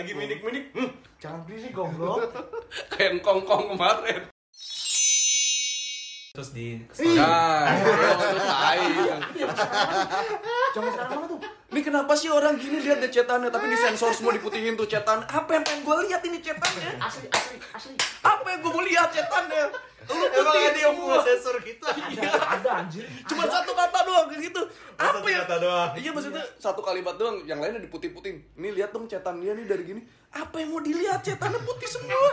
lagi 0.00 0.16
minik-minik. 0.16 0.72
Hmm, 0.72 0.90
jangan 1.20 1.44
berisik 1.44 1.76
goblok. 1.76 2.24
Kayak 2.96 3.20
kongkong 3.20 3.76
kemarin. 3.76 4.32
Terus 6.30 6.50
di 6.54 6.78
Nah, 7.18 7.66
jangan 10.72 10.90
sekarang 10.94 11.10
mana 11.10 11.26
tuh? 11.26 11.42
Ini 11.70 11.80
kenapa 11.84 12.12
sih 12.14 12.30
orang 12.30 12.54
gini 12.56 12.80
lihat 12.80 13.02
deh 13.02 13.10
cetannya 13.10 13.50
tapi 13.50 13.66
disensor 13.68 14.14
semua 14.14 14.32
diputihin 14.32 14.78
tuh 14.78 14.86
cetan. 14.88 15.26
Apa 15.26 15.58
yang 15.58 15.66
pengen 15.66 15.82
gue 15.84 15.96
lihat 16.08 16.22
ini 16.24 16.38
cetannya? 16.40 16.96
asli 17.02 17.26
asli 17.28 17.56
asli. 17.74 17.94
Apa 18.22 18.46
yang 18.46 18.62
gue 18.62 18.72
mau 18.72 18.80
lihat 18.86 19.10
cetannya? 19.10 19.89
Lu 20.10 20.24
Emang 20.26 20.34
putihin 20.50 20.68
ada 20.68 20.80
yang 20.80 20.94
mau 20.96 21.18
sensor 21.20 21.56
gitu. 21.60 21.84
ada 21.86 22.28
ada 22.50 22.70
anjir 22.82 23.04
Cuma 23.24 23.44
satu 23.46 23.70
kata 23.72 23.98
doang 24.02 24.26
kayak 24.26 24.42
gitu. 24.46 24.60
Apa 24.94 25.16
satu 25.16 25.28
ya? 25.28 25.38
kata 25.42 25.56
doang. 25.58 25.90
Iya 25.94 26.10
maksudnya 26.10 26.44
satu 26.56 26.80
kalimat 26.80 27.14
doang, 27.14 27.36
yang 27.44 27.58
lainnya 27.58 27.80
diputih-putihin. 27.80 28.42
Ini 28.54 28.68
lihat 28.74 28.90
dong 28.90 29.06
cetan 29.06 29.38
dia 29.38 29.54
nih 29.54 29.64
dari 29.64 29.82
gini. 29.84 30.00
Apa 30.30 30.58
yang 30.58 30.70
mau 30.70 30.80
dilihat 30.80 31.22
cetannya 31.22 31.60
putih 31.60 31.88
semua? 31.88 32.30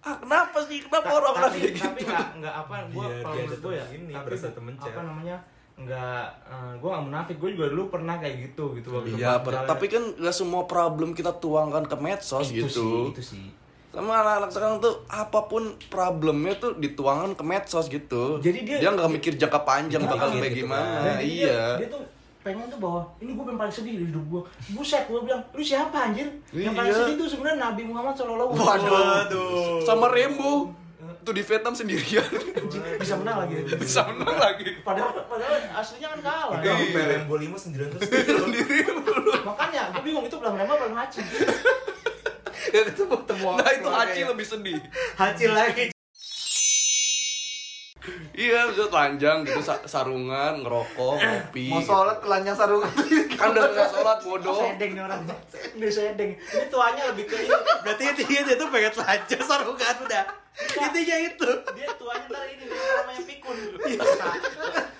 Ah, 0.00 0.14
kenapa 0.16 0.58
sih? 0.64 0.78
Kenapa 0.80 1.08
orang-orang 1.10 1.50
tapi 1.50 1.58
kayak 1.60 1.74
tapi 1.76 2.00
gitu? 2.00 2.08
nggak 2.08 2.26
nggak 2.38 2.54
apa 2.54 2.74
gue 2.86 2.94
Biar 2.96 3.18
kalau 3.18 3.34
menurut 3.36 3.60
gue 3.60 3.74
ya 3.74 3.86
ini, 3.90 4.12
tapi 4.14 4.24
berasa 4.30 4.48
temen 4.54 4.74
apa 4.74 5.00
namanya 5.02 5.36
nggak 5.78 6.24
eh, 6.44 6.72
gue 6.74 6.88
nggak 6.88 7.04
munafik 7.06 7.36
gue 7.38 7.50
juga 7.54 7.66
dulu 7.70 7.84
pernah 7.86 8.14
kayak 8.16 8.36
gitu 8.46 8.64
gitu 8.74 8.88
waktu 8.90 9.14
Iya, 9.14 9.38
tapi 9.62 9.86
kan 9.86 10.02
gak 10.16 10.34
semua 10.34 10.66
problem 10.66 11.14
kita 11.14 11.30
tuangkan 11.34 11.86
ke 11.86 11.96
medsos 11.98 12.50
itu 12.50 12.66
gitu. 12.66 12.82
sih 12.82 13.10
itu 13.10 13.22
sih 13.22 13.46
Sama 13.88 14.12
anak-anak 14.16 14.50
sekarang 14.50 14.76
tuh 14.78 14.94
apa 15.06 15.40
pun 15.44 15.62
problemnya 15.88 16.54
tuh 16.54 16.76
dituangkan 16.76 17.32
ke 17.32 17.42
medsos 17.42 17.86
gitu. 17.86 18.36
Jadi 18.38 18.58
dia- 18.62 18.78
dia 18.78 18.90
nggak 18.90 19.08
mikir 19.10 19.32
jangka 19.34 19.60
panjang 19.60 19.98
Dia 19.98 20.10
bakal 20.10 20.28
kayak 20.30 20.44
gitu 20.50 20.58
gimana. 20.62 21.00
kan. 21.08 21.18
Iya. 21.18 21.18
dia, 21.18 21.60
dia 21.78 21.88
tuh 21.90 22.02
pengen 22.38 22.64
tuh 22.66 22.78
bahwa 22.78 23.00
ini 23.18 23.30
gue 23.30 23.44
yang 23.44 23.58
paling 23.58 23.74
sedih 23.74 23.94
di 23.94 24.04
hidup 24.06 24.24
gue 24.24 24.42
buset 24.70 25.04
gue 25.04 25.20
bilang 25.20 25.42
lu 25.50 25.60
siapa 25.60 25.98
anjir 26.02 26.24
yang 26.50 26.72
paling 26.72 26.88
Iya. 26.88 27.00
sedih 27.02 27.14
tuh 27.18 27.28
sebenarnya 27.28 27.58
Nabi 27.62 27.82
Muhammad 27.82 28.14
Shallallahu 28.14 28.50
Alaihi 28.50 28.88
Waduh. 28.88 29.42
Wasallam 29.74 29.84
Sama 29.84 30.06
Rembo 30.08 30.52
tuh 31.20 31.34
di 31.34 31.42
Vietnam 31.42 31.74
sendirian 31.74 32.24
bisa 32.96 33.14
menang 33.16 33.44
lagi 33.44 33.56
bisa 33.76 34.00
menang 34.06 34.32
lagi. 34.34 34.64
padahal 34.80 35.12
padahal 35.22 35.60
aslinya 35.74 36.08
kan 36.10 36.20
kalah 36.22 36.46
Udah 36.54 36.72
sampai 36.74 37.04
Rembo 37.10 37.34
5 37.36 37.52
sendirian 37.58 37.88
terus 37.90 38.08
makanya 39.48 39.82
gue 39.90 40.02
bingung 40.02 40.24
itu 40.24 40.36
belang 40.36 40.56
lembah 40.56 40.76
belang 40.78 40.96
haji 40.96 41.20
Gak 42.68 42.84
ketemu 42.88 43.14
ketemu. 43.18 43.46
Nah 43.54 43.70
itu 43.70 43.88
Haji 43.90 44.20
lebih 44.26 44.46
sedih. 44.46 44.78
haji 45.14 45.46
lagi 45.48 45.84
Iya, 48.32 48.70
bisa 48.70 48.88
telanjang 48.88 49.42
gitu 49.42 49.60
sa- 49.60 49.84
sarungan, 49.84 50.62
ngerokok, 50.62 51.18
ngopi. 51.18 51.68
Mau 51.68 51.82
sholat 51.82 52.16
telanjang 52.18 52.56
sarungan. 52.56 52.88
Kan 53.34 53.52
udah 53.52 53.68
nggak 53.68 53.88
sholat 53.90 54.18
bodoh. 54.22 54.62
sedeng 54.64 54.94
nih 54.94 55.02
orang 55.02 55.20
ini 55.74 55.90
sedeng 55.90 56.30
ini 56.32 56.64
tuanya 56.66 57.02
lebih 57.06 57.26
ke 57.26 57.36
ini 57.36 57.52
Berarti 57.82 58.02
intinya 58.08 58.40
dia 58.46 58.56
tuh 58.56 58.68
pengen 58.68 58.92
telanjang 58.92 59.42
sarungan 59.42 59.94
udah 60.00 60.24
Intinya 60.56 61.16
itu 61.20 61.48
dia 61.74 61.88
tuanya 61.94 62.24
ntar 62.26 62.44
ini 62.48 62.64
namanya 62.64 63.22
pikun 63.22 63.56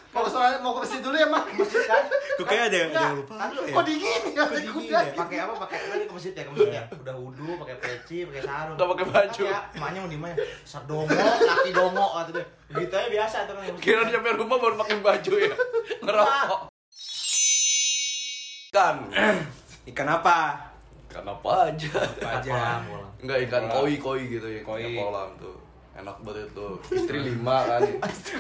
Mau 0.09 0.21
ke 0.21 0.31
sholat 0.31 0.59
mau 0.59 0.73
ke 0.73 0.81
masjid 0.83 1.01
dulu 1.01 1.15
ya, 1.15 1.27
Mak. 1.27 1.45
masjid 1.55 1.83
kan 1.85 2.03
Kok 2.39 2.47
kayak 2.47 2.65
ada 2.71 2.77
yang, 2.79 2.91
yang 2.95 3.17
lupa 3.19 3.35
Kan 3.35 3.49
ya? 3.51 3.75
Kok 3.75 3.83
dingin 3.83 4.23
ya? 4.31 4.43
Kok 4.47 4.55
dingin 4.55 4.73
Kuda. 4.73 4.99
ya? 5.03 5.13
pakai 5.13 5.39
apa 5.43 5.55
pakai 5.59 5.79
tadi 5.85 6.05
ke 6.07 6.13
masjid 6.15 6.33
ya 6.33 6.43
ke 6.47 6.51
masjid 6.55 6.71
ya 6.71 6.83
udah 6.89 7.15
wudhu 7.19 7.51
pakai 7.59 7.77
peci 7.77 8.17
pakai 8.25 8.43
sarung 8.43 8.77
Udah 8.79 8.87
pakai 8.95 9.07
baju. 9.11 9.43
ya 9.43 9.59
emaknya 9.75 9.99
mau 9.99 10.09
di 10.09 10.19
mana 10.19 10.35
sardongo 10.63 11.19
kaki 11.19 11.71
dongo 11.73 12.07
kata 12.15 12.31
dia 12.31 12.45
gitu 12.79 12.95
aja 12.95 13.09
biasa 13.09 13.37
tuh 13.45 13.55
kan 13.59 13.75
Kira 13.77 14.01
dia 14.07 14.13
nyampe 14.15 14.31
rumah 14.39 14.57
baru 14.57 14.75
pakai 14.79 14.97
baju 15.01 15.33
ya. 15.35 15.55
Ngerokok. 16.07 16.61
Kan. 18.71 18.97
Ikan 19.91 20.09
apa? 20.09 20.39
Ikan 21.09 21.25
apa 21.25 21.53
aja. 21.67 21.91
Apa 21.97 22.31
aja 22.39 22.85
Enggak 23.19 23.39
ikan 23.51 23.65
koi 23.67 23.99
koi 23.99 24.21
gitu 24.29 24.47
ya. 24.47 24.61
Koi. 24.63 24.85
Koi 24.85 24.95
kolam 24.95 25.31
tuh. 25.43 25.57
Enak 25.99 26.17
banget 26.23 26.47
itu. 26.55 26.69
Istri 26.95 27.19
lima 27.27 27.57
kan. 27.67 27.81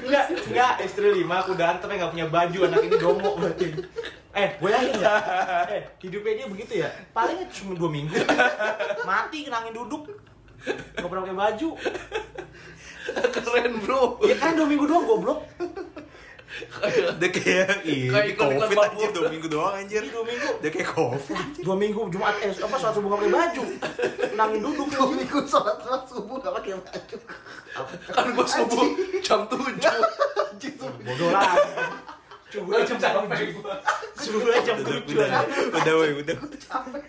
enggak 0.06 0.24
enggak 0.46 0.74
istri 0.86 1.08
lima 1.10 1.42
aku 1.42 1.58
dan 1.58 1.82
tapi 1.82 1.98
nggak 1.98 2.14
punya 2.14 2.26
baju 2.30 2.58
anak 2.70 2.80
ini 2.86 2.96
dongo 3.02 3.30
berarti. 3.34 3.66
Eh 4.30 4.48
gue 4.62 4.70
yakin 4.70 4.94
ya 5.02 5.14
eh 5.66 5.82
hidupnya 5.98 6.32
dia 6.38 6.46
begitu 6.46 6.72
ya? 6.86 6.88
Palingnya 7.10 7.50
cuma 7.50 7.74
dua 7.74 7.90
minggu. 7.90 8.14
Mati 9.08 9.38
kenangin 9.42 9.74
duduk. 9.74 10.06
Nggak 10.94 11.08
pernah 11.10 11.22
pakai 11.26 11.38
baju. 11.38 11.68
Keren 13.42 13.74
bro. 13.82 14.20
ya 14.22 14.36
kan 14.36 14.52
dua 14.54 14.68
minggu 14.68 14.84
doang 14.84 15.08
goblok 15.08 15.47
Udah 17.18 17.30
kayak 17.30 17.82
ini 17.84 18.08
Kayak 18.08 18.34
covid 18.38 18.78
anjir 18.78 19.10
dua 19.12 19.24
minggu 19.30 19.46
doang 19.50 19.74
anjir. 19.78 20.02
Dua 20.06 20.24
minggu. 20.24 20.48
Udah 20.62 20.70
kayak 20.70 20.88
covid. 20.94 21.46
Dua 21.62 21.76
minggu 21.76 22.00
jumat 22.10 22.34
eh 22.42 22.50
apa 22.54 22.74
sholat 22.78 22.94
subuh 22.94 23.08
nggak 23.10 23.20
pakai 23.20 23.32
baju? 23.34 23.62
Nangin 24.38 24.60
duduk 24.62 24.88
Dua 24.92 25.06
minggu 25.12 25.38
sholat 25.44 25.76
sholat 25.82 26.02
subuh 26.06 26.36
gak 26.38 26.54
pakai 26.62 26.72
baju. 26.78 27.16
Kan 28.14 28.26
gua 28.34 28.46
subuh 28.46 28.86
jam 29.22 29.40
tujuh. 29.50 29.96
bodoh 31.04 31.28
lah. 31.30 31.52
Subuh 32.48 32.80
jam 32.82 32.96
tujuh. 32.98 33.60
Subuh 34.18 34.50
jam 34.64 34.76
tujuh. 34.80 35.18
Udah 35.74 35.92
woi 35.98 36.10
udah 36.22 36.36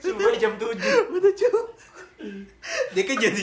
subuh 0.01 0.33
jam 0.35 0.53
tujuh. 0.57 1.63
Dia 2.93 3.03
kan 3.07 3.15
jadi 3.15 3.41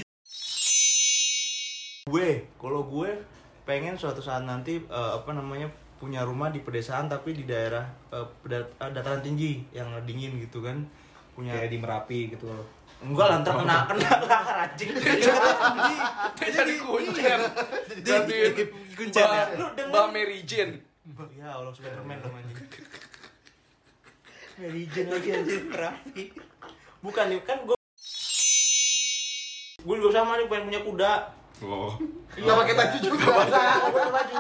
gue 2.07 2.47
kalau 2.63 2.87
gue 2.87 3.19
pengen 3.67 3.99
suatu 3.99 4.23
saat 4.23 4.47
nanti 4.47 4.79
eh, 4.79 5.11
apa 5.19 5.35
namanya 5.35 5.67
punya 5.97 6.21
rumah 6.23 6.49
di 6.49 6.61
pedesaan 6.61 7.09
tapi 7.09 7.33
di 7.33 7.45
daerah 7.45 7.85
eh, 8.13 8.27
dataran 8.79 9.21
tinggi 9.21 9.65
yang 9.73 9.89
dingin 10.05 10.37
gitu 10.39 10.61
kan 10.61 10.85
punya 11.33 11.57
kayak 11.57 11.73
di 11.73 11.79
Merapi 11.81 12.21
gitu 12.33 12.49
enggak 12.97 13.27
lah 13.29 13.37
ntar 13.41 13.55
kena 13.61 13.77
kena 13.93 14.11
lahar 14.25 14.57
anjing 14.65 14.89
Dia 16.37 16.49
jadi 16.49 16.75
kuncen. 16.81 17.41
Jadi 18.01 18.39
kuncen 18.97 19.25
ya? 19.27 19.45
Lu 19.53 19.69
denger- 19.77 19.93
Mbak 19.93 20.07
Mary 20.13 20.39
Jane. 20.49 20.81
Ya 21.37 21.53
Allah, 21.53 21.73
Spiderman 21.73 22.17
dong 22.19 22.33
anjing. 22.33 22.57
Mary 24.57 24.83
Jane 24.89 25.11
lagi 25.13 25.29
anjir 25.29 25.61
Raffi. 25.69 26.25
Bukan 27.05 27.25
nih, 27.29 27.41
kan 27.45 27.59
gue 27.63 27.77
Gue 29.85 29.97
juga 30.01 30.11
sama 30.17 30.35
nih 30.35 30.49
pengen 30.49 30.65
punya 30.67 30.81
kuda. 30.83 31.13
Oh. 31.63 31.93
Nggak 32.33 32.57
pakai 32.59 32.75
baju 32.75 32.97
juga. 32.99 33.27
Enggak, 33.45 33.75
gue 33.77 33.91
pakai 33.93 34.13
baju. 34.13 34.39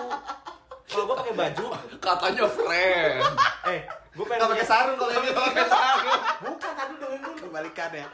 Kalau 0.96 1.12
gue 1.12 1.16
pakai 1.20 1.36
baju, 1.36 1.64
Katanya 2.00 2.44
friend. 2.48 3.20
eh, 3.68 3.84
gue 4.16 4.24
pengen 4.24 4.40
Nggak 4.40 4.52
pakai 4.56 4.64
sarung 4.64 4.96
kalau 4.96 5.12
ini. 5.12 5.28
Pakai 5.28 5.66
sarung. 5.68 6.20
Bukan, 6.40 6.72
tadi 6.72 6.94
dengerin 6.96 7.20
dulu. 7.20 7.36
Kembalikan 7.44 7.90
ya. 7.92 8.06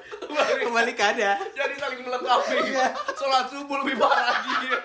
Kembalikan 0.66 1.14
ya. 1.14 1.32
Jadi 1.54 1.74
saling 1.78 2.00
melengkapi. 2.02 2.58
Sholat 3.14 3.46
subuh 3.54 3.86
lebih 3.86 4.02
parah 4.02 4.34
dia. 4.42 4.78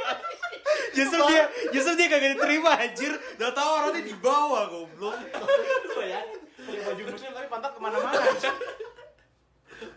Justru 0.94 1.26
dia, 1.26 1.50
justru 1.74 1.98
dia 1.98 2.06
kagak 2.06 2.38
diterima 2.38 2.78
anjir. 2.78 3.18
Udah 3.18 3.50
tahu 3.58 3.70
orangnya 3.82 4.02
di 4.06 4.14
bawah 4.14 4.64
goblok. 4.70 5.18
Lu 5.18 5.90
pakai 5.98 6.84
baju 6.86 7.02
muslim 7.10 7.34
tapi 7.34 7.48
pantat 7.50 7.72
ke 7.74 7.80
mana-mana. 7.82 8.22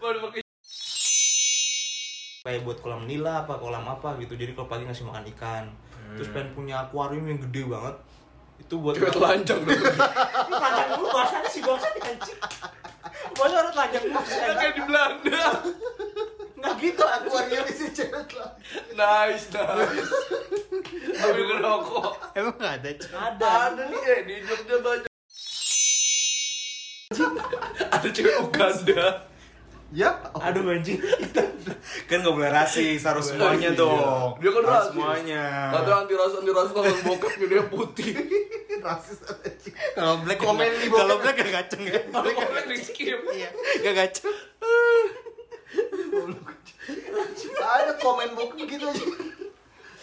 Pakai 0.00 0.49
Kayak 2.50 2.66
buat 2.66 2.82
kolam 2.82 3.06
nila 3.06 3.46
apa, 3.46 3.62
kolam 3.62 3.86
apa 3.86 4.18
gitu. 4.18 4.34
Jadi 4.34 4.58
kalau 4.58 4.66
pagi 4.66 4.82
ngasih 4.82 5.06
makan 5.06 5.22
ikan. 5.38 5.70
Terus 6.18 6.34
pengen 6.34 6.50
punya 6.50 6.82
akuarium 6.82 7.30
yang 7.30 7.38
gede 7.46 7.62
banget. 7.62 7.94
Itu 8.58 8.82
buat 8.82 8.98
cewek 8.98 9.14
telanjang 9.14 9.62
dong. 9.62 9.78
Lu 9.78 10.54
telanjang 10.58 10.88
dulu 10.98 11.06
bahasanya 11.14 11.46
sih 11.46 11.62
bahasanya 11.62 12.00
anjing. 12.10 12.38
Bahasa 13.38 13.54
orang 13.54 13.70
telanjang 13.70 14.02
dulu. 14.10 14.18
Kayak 14.34 14.74
di 14.74 14.82
Belanda. 14.82 15.44
Enggak 16.58 16.74
gitu 16.82 17.02
Akuarium 17.06 17.66
isi 17.70 17.86
cewek 17.94 18.30
lah. 18.34 18.50
Nice, 18.98 19.46
nice. 19.54 20.10
Ambil 21.22 21.44
ngerokok. 21.54 22.10
Emang 22.34 22.58
gak 22.58 22.72
ada. 22.82 22.90
Ada. 23.14 23.50
Ada 23.70 23.82
nih 23.94 24.00
eh 24.10 24.20
di 24.26 24.34
Jogja 24.42 24.76
banyak. 24.82 25.12
Ada 27.94 28.08
cewek 28.10 28.34
Uganda. 28.42 29.29
Ya. 29.90 30.10
Aduh 30.32 30.70
anjing. 30.70 31.02
Kan 32.08 32.22
gak 32.22 32.30
boleh 32.30 32.46
rasis, 32.48 33.02
harus 33.02 33.30
semuanya 33.30 33.74
Iya. 33.74 33.78
dong. 33.78 34.30
Dia 34.38 34.50
kan 34.50 34.62
harus 34.62 34.70
rasis. 34.72 34.90
semuanya. 34.90 35.42
Katanya 35.70 35.96
anti 36.00 36.14
ras 36.14 36.32
anti 36.32 36.50
ras 36.50 36.68
kalau 36.70 36.92
bokep 37.04 37.32
dia 37.42 37.62
putih. 37.66 38.10
Rasis 38.86 39.18
anjing. 39.22 39.74
Kalau 39.92 40.14
black 40.22 40.38
Komen 40.38 40.70
di. 40.72 40.86
Kalau 40.88 41.16
black 41.18 41.36
gak 41.36 41.50
gaceng 41.52 41.82
ya. 41.84 42.00
Kalau 42.06 42.30
bokep 42.32 42.64
di 42.66 42.76
skip. 42.78 43.18
Iya, 43.28 43.48
gak 43.82 43.94
gaceng. 43.94 44.30
Ada 47.60 47.92
komen 47.98 48.34
buku 48.34 48.66
gitu 48.66 48.82
aja. 48.82 49.04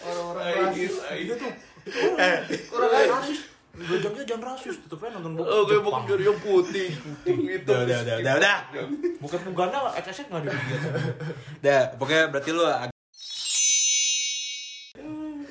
Orang-orang 0.00 0.72
rasis. 0.72 0.94
Itu 1.18 1.34
tuh. 1.36 1.52
Orang 2.72 2.90
lain. 2.92 3.08
rasis. 3.12 3.40
Gajangnya 3.78 4.24
jangan 4.26 4.44
rasis, 4.54 4.76
tutupnya 4.82 5.14
nonton 5.14 5.38
bokep. 5.38 5.54
Oh, 5.54 5.62
kayak 5.70 5.82
bokep 5.86 6.04
dari 6.10 6.24
yang 6.26 6.38
putih. 6.42 6.90
Gitu. 7.22 7.70
Udah, 7.70 7.86
udah, 7.86 7.98
udah, 8.02 8.16
udah, 8.18 8.34
udah. 8.42 8.56
Bokep 9.22 9.42
Uganda 9.46 9.78
XS 10.02 10.26
nggak 10.26 10.42
ada 10.42 10.50
dia. 10.50 10.78
Udah, 11.62 11.80
pokoknya 11.94 12.24
berarti 12.34 12.50
lu 12.50 12.64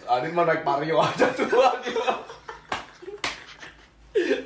Adin 0.07 0.31
mah 0.31 0.43
naik 0.47 0.63
Mario 0.63 1.03
aja 1.03 1.27
tuh 1.35 1.47
gitu. 1.47 1.99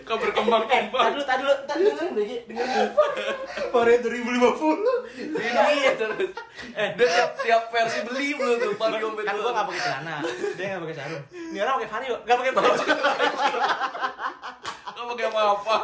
Kau 0.04 0.20
berkembang-kembang. 0.20 1.16
Tadi 1.16 1.16
dulu, 1.16 1.24
tadi 1.24 1.42
dulu, 1.44 1.56
tadi 1.64 1.82
dulu, 1.88 1.96
dengerin, 2.12 2.42
dengerin. 2.44 2.90
Mario 3.72 3.98
2050. 4.04 5.40
Ini 5.40 5.76
ya 5.80 5.94
terus. 5.96 6.32
Eh, 6.76 6.90
dia 7.00 7.08
tiap, 7.08 7.32
tiap 7.40 7.64
versi 7.72 8.00
beli 8.04 8.36
belum 8.36 8.56
tuh 8.60 8.74
Mario 8.76 9.16
Kan 9.24 9.36
gua 9.40 9.52
nggak 9.56 9.66
pakai 9.72 9.82
celana, 9.82 10.16
dia 10.60 10.66
nggak 10.76 10.82
pakai 10.84 10.96
sarung. 11.00 11.24
Ini 11.32 11.58
orang 11.64 11.76
pakai 11.80 11.90
vario, 11.90 12.16
nggak 12.28 12.38
pakai 12.38 12.52
baju. 12.52 12.92
Kau 14.92 15.06
pakai 15.16 15.26
apa-apa? 15.32 15.78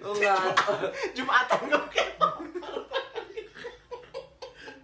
Oh 0.00 0.12
enggak. 0.16 0.40
Jumatan 1.14 1.58
nggak 1.70 1.82
pakai. 1.86 2.06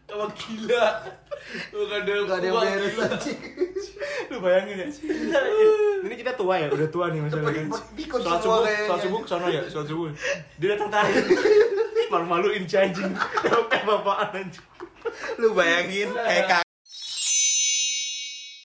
Sama 0.06 0.26
gila. 0.38 0.84
Bukan 1.70 1.98
ada 2.02 2.12
Gak 2.26 2.38
ada 2.42 2.46
yang 2.46 2.56
beres 2.58 2.96
anjing. 2.98 3.40
Lu 4.30 4.36
bayangin 4.42 4.76
ya. 4.82 4.88
Ini 6.02 6.14
kita 6.18 6.32
tua 6.34 6.54
ya, 6.58 6.68
udah 6.70 6.88
tua 6.90 7.04
nih 7.14 7.20
masalah 7.22 7.52
kan. 7.54 7.66
Sholat 7.70 8.40
subuh, 8.42 8.60
kayaknya. 8.66 8.86
sholat 8.86 9.00
subuh 9.02 9.20
sono 9.26 9.46
ya, 9.50 9.62
sholat 9.70 9.86
subuh. 9.86 10.06
Dia 10.58 10.68
datang 10.74 10.90
tadi. 10.90 11.12
Malu-maluin 12.12 12.62
si 12.66 12.76
anjing. 12.78 13.10
Kayak 13.70 13.84
bapaan 13.86 14.28
anjing. 14.34 14.66
Lu 15.38 15.54
bayangin 15.54 16.10
kayak 16.10 16.44
kak. 16.50 16.64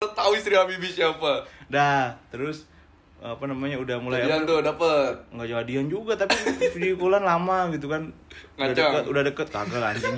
Tahu 0.01 0.31
istri 0.33 0.57
Habibie 0.57 0.89
siapa? 0.89 1.45
Dah, 1.69 2.17
terus 2.33 2.65
apa 3.21 3.45
namanya 3.45 3.77
udah 3.77 4.01
mulai 4.01 4.25
Jadian 4.25 4.49
tuh 4.49 4.65
dapet. 4.65 5.13
nggak 5.29 5.47
jadian 5.53 5.85
juga 5.93 6.17
tapi 6.17 6.33
video 6.73 6.97
lama 7.05 7.69
gitu 7.69 7.85
kan 7.85 8.09
udah 8.57 8.73
deket 8.73 9.03
udah 9.05 9.21
deket 9.21 9.47
kagak 9.53 9.93
anjing 9.93 10.17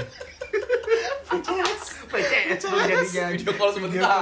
PCS 1.41 2.62
jadinya 2.62 3.26
Video 3.34 3.54
call 3.58 3.72
sebentar. 3.74 4.17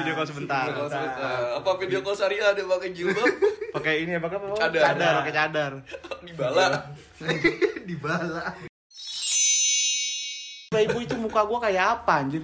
video 0.00 0.12
call 0.16 0.26
sebentar 0.26 0.64
Video 0.64 0.78
call 0.80 0.88
sebentar. 0.88 1.38
Apa 1.60 1.70
video 1.76 2.00
call 2.00 2.16
syariah 2.16 2.50
dia 2.56 2.64
pakai 2.64 2.88
jilbab? 2.96 3.28
pakai 3.72 3.94
ini 4.04 4.12
apa 4.16 4.26
apa 4.28 4.46
Cadar. 4.56 4.82
cadar 4.84 5.12
pakai 5.20 5.34
cadar 5.34 5.72
Di 6.24 6.32
bala. 6.32 6.66
Dibala. 7.88 8.42
playboy 10.72 11.04
itu 11.04 11.16
muka 11.20 11.44
gua 11.44 11.58
kayak 11.60 12.00
apa 12.00 12.24
anjir 12.24 12.42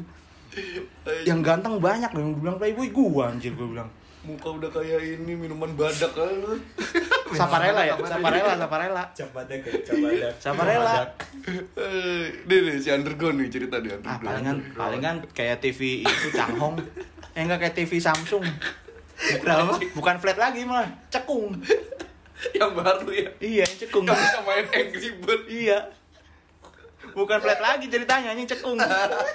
yang 1.25 1.41
ganteng 1.41 1.81
banyak 1.81 2.13
loh 2.13 2.21
yang 2.21 2.33
bilang 2.37 2.57
playboy 2.61 2.89
gua 2.93 3.33
anjir 3.33 3.57
gua 3.57 3.69
bilang 3.73 3.89
Muka 4.21 4.49
udah 4.51 4.69
kayak 4.69 4.99
ini 5.17 5.33
minuman 5.33 5.73
badak 5.73 6.11
kan 6.11 6.29
lu. 6.29 6.59
saparela 7.39 7.81
ya 7.83 7.95
saparela 7.99 8.53
saparela 8.57 9.05
Cabadak 9.13 9.61
ya, 9.61 9.73
cabadak. 9.85 10.33
saparela 10.37 10.95
Eh, 11.77 12.25
Nih 12.45 12.59
nih 12.63 12.77
si 12.77 12.89
underground 12.89 13.37
nih 13.37 13.49
cerita 13.49 13.79
di 13.79 13.89
ah 13.89 13.97
underground. 13.97 14.23
palingan 14.23 14.57
palingan 14.73 15.17
kayak 15.31 15.61
TV 15.61 16.03
itu 16.03 16.29
Changhong 16.31 16.81
eh 17.31 17.41
enggak 17.41 17.61
kayak 17.63 17.75
TV 17.77 17.99
Samsung 17.99 18.43
bukan, 19.37 19.57
bukan 19.93 20.17
flat 20.19 20.37
lagi 20.37 20.65
malah 20.65 20.89
cekung 21.09 21.61
Yang 22.51 22.73
baru 22.73 23.09
ya. 23.09 23.31
iya 23.41 23.63
yang 23.63 23.77
cekung 23.77 24.05
Yang 24.05 24.19
bisa 24.19 24.39
main 24.43 24.67
Angry 24.69 25.11
Bird. 25.19 25.43
Iya. 25.47 25.79
Bukan 27.09 27.39
flat 27.39 27.59
lagi 27.59 27.87
ceritanya, 27.87 28.31
anjing 28.31 28.47
cekung. 28.47 28.79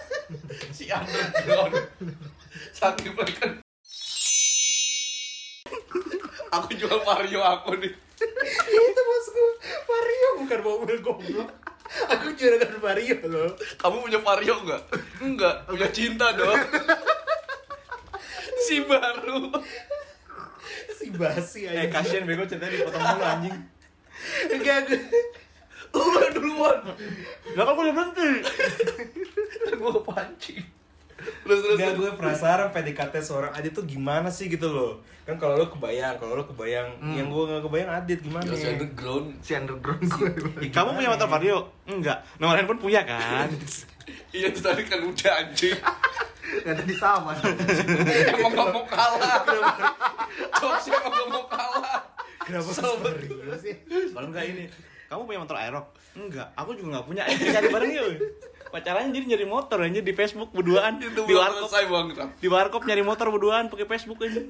Si 0.72 0.88
underground. 0.88 1.74
Saking 2.72 3.12
mereka. 3.12 3.63
Aku 6.54 6.70
jual 6.74 6.98
Mario 7.02 7.40
aku 7.42 7.74
nih. 7.78 7.90
Itu 8.70 9.02
bosku. 9.02 9.44
Vario 9.84 10.28
bukan 10.40 10.60
mobil 10.62 10.98
goblok. 11.00 11.50
Aku 12.10 12.32
juragan 12.34 12.74
Vario 12.78 13.16
loh. 13.24 13.50
Kamu 13.76 14.02
punya 14.02 14.18
Mario 14.18 14.54
enggak? 14.62 14.82
Enggak, 15.20 15.66
punya 15.66 15.88
cinta 15.90 16.32
dong. 16.32 16.56
si 18.66 18.82
baru. 18.82 19.50
Si 20.90 21.06
basi 21.12 21.60
Eh, 21.66 21.86
aja. 21.86 21.90
kasihan 21.92 22.24
bego 22.24 22.44
ceritanya 22.44 22.72
dipotong 22.72 23.04
dulu 23.04 23.24
anjing. 23.24 23.58
Enggak, 24.50 24.78
gue. 24.88 25.00
Lu 25.92 26.02
udah 26.02 26.30
duluan. 26.32 26.78
Lah 27.54 27.62
kan 27.62 27.72
gue 27.72 27.84
udah 27.84 27.94
berhenti. 27.94 28.30
Gua 29.76 29.90
kepancing. 29.94 30.64
Terus 31.20 31.60
terus. 31.62 31.78
Enggak, 31.78 31.92
terus. 31.94 32.00
gue 32.00 32.10
penasaran 32.20 32.68
PDKT 32.74 33.16
seorang 33.22 33.52
Adit 33.54 33.72
tuh 33.72 33.86
gimana 33.86 34.28
sih 34.34 34.50
gitu 34.50 34.68
loh. 34.70 35.00
Kan 35.24 35.40
kalau 35.40 35.56
lo 35.56 35.72
kebayang, 35.72 36.20
kalau 36.20 36.36
lo 36.36 36.44
kebayang, 36.44 37.00
yang 37.16 37.32
gue 37.32 37.44
gak 37.48 37.64
kebayang 37.64 37.92
Adit 37.96 38.20
gimana? 38.20 38.44
Ya, 38.44 38.58
si 38.60 38.68
underground. 38.68 39.28
Si 39.40 39.52
underground 39.56 40.04
gue. 40.04 40.30
Kamu 40.68 40.90
punya 41.00 41.10
motor 41.16 41.28
Vario? 41.32 41.60
Enggak. 41.88 42.28
Nomor 42.42 42.60
handphone 42.60 42.82
punya 42.82 43.02
kan? 43.08 43.48
Iya 44.34 44.52
itu 44.52 44.60
tadi 44.60 44.84
kan 44.84 45.00
udah 45.00 45.32
anjing. 45.46 45.78
Gak 46.68 46.74
ada 46.76 46.84
di 46.84 46.96
sama. 46.98 47.32
Emang 47.40 48.52
gak 48.52 48.68
mau 48.76 48.84
kalah. 48.84 49.42
Jokes 50.60 50.92
emang 50.92 51.08
gak 51.08 51.28
mau 51.32 51.46
kalah. 51.48 52.02
Kenapa 52.44 53.00
Vario 53.00 53.56
sih? 53.62 53.74
Kalau 54.12 54.28
enggak 54.28 54.46
ini. 54.52 54.66
Kamu 55.08 55.30
punya 55.30 55.40
motor 55.46 55.56
Aerox? 55.56 55.86
Enggak. 56.18 56.50
Aku 56.58 56.76
juga 56.76 56.98
enggak 56.98 57.06
punya. 57.08 57.24
Cari 57.30 57.68
bareng 57.72 57.92
yuk. 57.94 58.12
Pacarannya 58.74 59.14
jadi 59.14 59.26
nyari 59.30 59.46
motor 59.46 59.78
aja 59.78 60.02
di 60.02 60.14
Facebook 60.18 60.50
berduaan 60.50 60.98
Itu 60.98 61.30
di 61.30 61.36
warkop 61.38 61.70
selesai 61.70 61.86
bang. 61.86 62.08
di 62.34 62.48
warkop 62.50 62.82
nyari 62.90 63.06
motor 63.06 63.30
berduaan 63.30 63.70
pakai 63.70 63.86
Facebook 63.86 64.26
aja. 64.26 64.42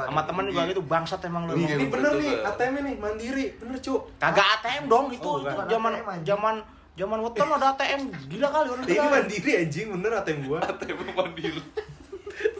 Sama 0.00 0.24
teman 0.24 0.48
juga 0.48 0.64
gitu 0.66 0.80
bangsat 0.80 1.20
emang 1.28 1.46
lu. 1.46 1.54
Iya, 1.54 1.76
Ini 1.76 1.86
bener 1.86 2.12
nih. 2.16 2.32
ATM 2.42 2.74
nih, 2.80 2.94
mandiri. 2.96 3.46
Bener, 3.60 3.76
Cuk. 3.78 4.08
Kagak 4.16 4.48
ATM 4.58 4.88
dong 4.88 5.12
itu, 5.12 5.20
Oh, 5.22 5.38
itu 5.38 5.52
zaman 5.68 5.92
zaman 6.24 6.54
zaman 6.96 7.18
weton 7.20 7.48
ada 7.52 7.76
ATM 7.76 8.00
gila 8.26 8.48
kali 8.48 8.68
orang 8.72 8.84
Ini 8.88 8.98
mandiri 9.04 9.52
anjing, 9.60 9.86
bener 9.92 10.10
ATM 10.16 10.38
gua. 10.48 10.58
ATM 10.64 10.96
mandiri. 11.12 11.60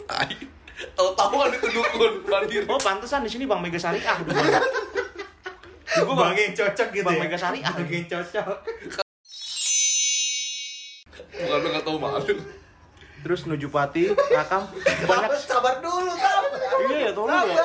Tai. 0.05 0.29
Tahu-tahu 0.93 1.33
kan 1.41 1.49
itu 1.51 1.67
dukun 1.73 2.13
mandiri. 2.29 2.65
Oh 2.69 2.77
pantesan 2.77 3.25
di 3.25 3.33
sini 3.33 3.49
Bang 3.49 3.65
Mega 3.65 3.81
Syariah 3.81 4.13
dulu. 4.21 4.37
Gue 5.95 6.15
bang 6.15 6.35
yang 6.35 6.53
cocok 6.53 6.87
gitu 6.91 7.05
Bang 7.05 7.15
ya. 7.15 7.21
Mega 7.21 7.37
Syariah. 7.37 7.69
Bang 7.69 7.87
yang 7.87 8.07
cocok. 8.07 8.57
Bukan 11.33 11.57
lu 11.59 11.67
gak 11.69 11.83
tau 11.83 11.97
malu. 11.97 12.35
terus 13.23 13.47
nuju 13.47 13.71
pati 13.71 14.11
rakam 14.29 14.67
banyak 15.07 15.31
sabar 15.39 15.79
dulu 15.79 16.11
sabar 16.11 16.59
iya 16.83 17.07
ya 17.07 17.11
tolong 17.15 17.31
ya 17.47 17.55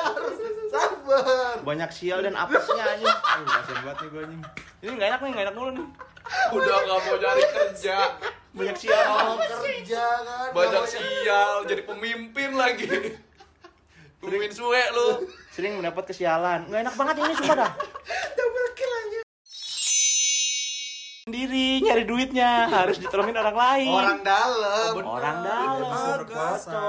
sabar 0.71 1.59
banyak 1.59 1.89
sial 1.91 2.23
dan 2.23 2.31
apesnya 2.31 2.79
anjing 2.79 3.11
Aduh, 3.35 3.43
kasian 3.43 3.77
banget 3.83 3.97
nih 3.99 4.07
gue 4.07 4.21
anjing 4.23 4.41
ini 4.79 4.91
nggak 4.95 5.07
enak 5.11 5.19
nih 5.19 5.29
nggak 5.35 5.45
enak 5.45 5.55
mulu 5.59 5.71
nih 5.75 5.87
Udah 6.55 6.75
nggak 6.79 6.99
mau 7.01 7.15
cari 7.17 7.43
kerja. 7.43 7.97
banyak 8.49 8.77
sial 8.77 9.03
mau 9.03 9.35
kerja 9.35 10.05
kan 10.23 10.49
Banyak 10.55 10.83
sial, 10.87 11.53
jadi 11.67 11.81
pemimpin 11.83 12.49
lagi. 12.55 12.87
Pemimpin 14.19 14.51
suwe 14.51 14.81
lu. 14.91 15.07
sering 15.55 15.75
mendapat 15.75 16.07
kesialan 16.07 16.67
nggak 16.67 16.81
enak 16.81 16.95
banget 16.95 17.15
ini 17.19 17.33
sumpah 17.35 17.57
dah 17.57 17.71
sendiri 21.29 21.77
nyari 21.85 22.03
duitnya 22.03 22.65
harus 22.65 22.97
ditolongin 22.97 23.37
orang 23.37 23.53
lain 23.53 23.93
orang 23.93 24.19
dalam 24.25 24.93
orang 24.97 25.37
dalam 25.45 25.77
Bisa 25.85 26.09
berkuasa. 26.17 26.81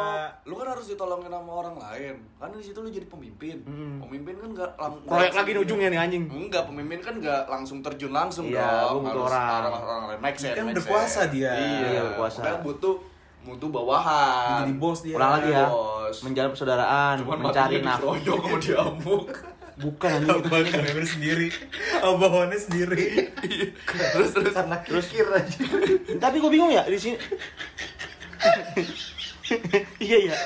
Lu 0.48 0.56
kan 0.56 0.72
harus 0.72 0.88
ditolongin 0.88 1.28
sama 1.28 1.52
orang 1.52 1.76
lain. 1.76 2.14
Kan 2.40 2.48
di 2.50 2.64
situ 2.64 2.80
lu 2.80 2.88
jadi 2.88 3.04
pemimpin. 3.04 3.60
Hmm. 3.62 4.00
Pemimpin 4.00 4.40
kan 4.40 4.48
nggak 4.50 4.70
lang- 4.80 5.04
proyek 5.04 5.32
lagi 5.34 5.50
nih 5.52 5.60
ujungnya 5.60 5.88
nih 5.92 6.00
anjing 6.00 6.24
Enggak, 6.24 6.64
pemimpin 6.64 7.00
kan 7.00 7.14
nggak 7.20 7.42
langsung 7.46 7.84
terjun 7.84 8.08
langsung 8.10 8.48
Iya, 8.48 8.64
dong. 8.88 9.04
Harus 9.04 9.28
orang. 9.28 9.60
orang, 9.60 9.82
orang 9.84 10.04
lain. 10.08 10.18
Make 10.24 10.38
sense, 10.40 10.56
Kan 10.56 10.66
berkuasa 10.72 11.20
dia. 11.28 11.52
Iya, 11.52 11.84
Iya, 11.86 12.00
berkuasa. 12.08 12.38
Makanya 12.40 12.60
butuh 12.64 12.94
butuh 13.40 13.68
bawahan. 13.68 14.62
Jadi 14.62 14.72
bos 14.76 14.98
dia. 15.00 15.16
ulang 15.16 15.32
lagi 15.34 15.50
ya 15.50 15.66
Bos. 15.66 16.16
menjalin 16.22 16.50
persaudaraan 16.50 17.14
Cuman 17.20 17.38
mencari 17.40 17.76
dikeroyok 17.80 18.38
sama 18.38 18.58
diamuk. 18.58 19.26
bukan 19.80 20.12
anjing 20.12 20.44
Abang 20.44 20.64
kan 20.68 21.06
sendiri. 21.08 21.48
Abangnya 22.00 22.58
sendiri. 22.60 23.32
terus 24.12 24.30
terus 24.30 24.52
karena 24.52 24.76
kikir 24.84 25.24
aja 25.26 25.60
tapi 26.18 26.36
gue 26.36 26.50
bingung 26.52 26.68
ya 26.68 26.84
di 26.84 27.00
sini 27.00 27.16
iya 29.98 30.18
iya 30.20 30.36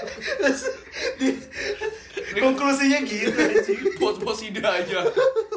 Konklusinya 2.35 2.99
gitu 3.03 3.31
anjing. 3.35 3.81
bos-bos 3.97 4.39
ide 4.41 4.63
aja. 4.63 5.03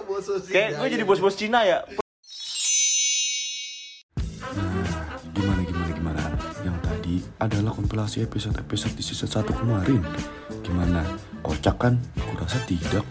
bos 0.03 0.25
kayak 0.45 0.77
gue 0.77 0.87
jadi 0.89 1.03
bos-bos 1.05 1.33
Cina 1.33 1.61
ya 1.61 1.85
adalah 7.47 7.71
kompilasi 7.71 8.27
episode-episode 8.27 8.93
di 8.99 9.03
season 9.03 9.31
1 9.31 9.55
kemarin. 9.55 10.03
Gimana? 10.61 11.01
Kocak 11.39 11.79
kan? 11.79 11.95
Kurasa 12.19 12.59
tidak. 12.67 13.07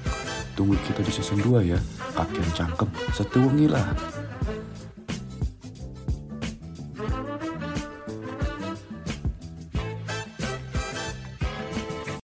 Tunggu 0.53 0.77
kita 0.85 1.01
di 1.01 1.13
season 1.13 1.41
2 1.41 1.65
ya. 1.65 1.81
Kakek 2.13 2.45
cangkem, 2.53 2.89
setuwengi 3.17 3.67
lah. 3.69 4.16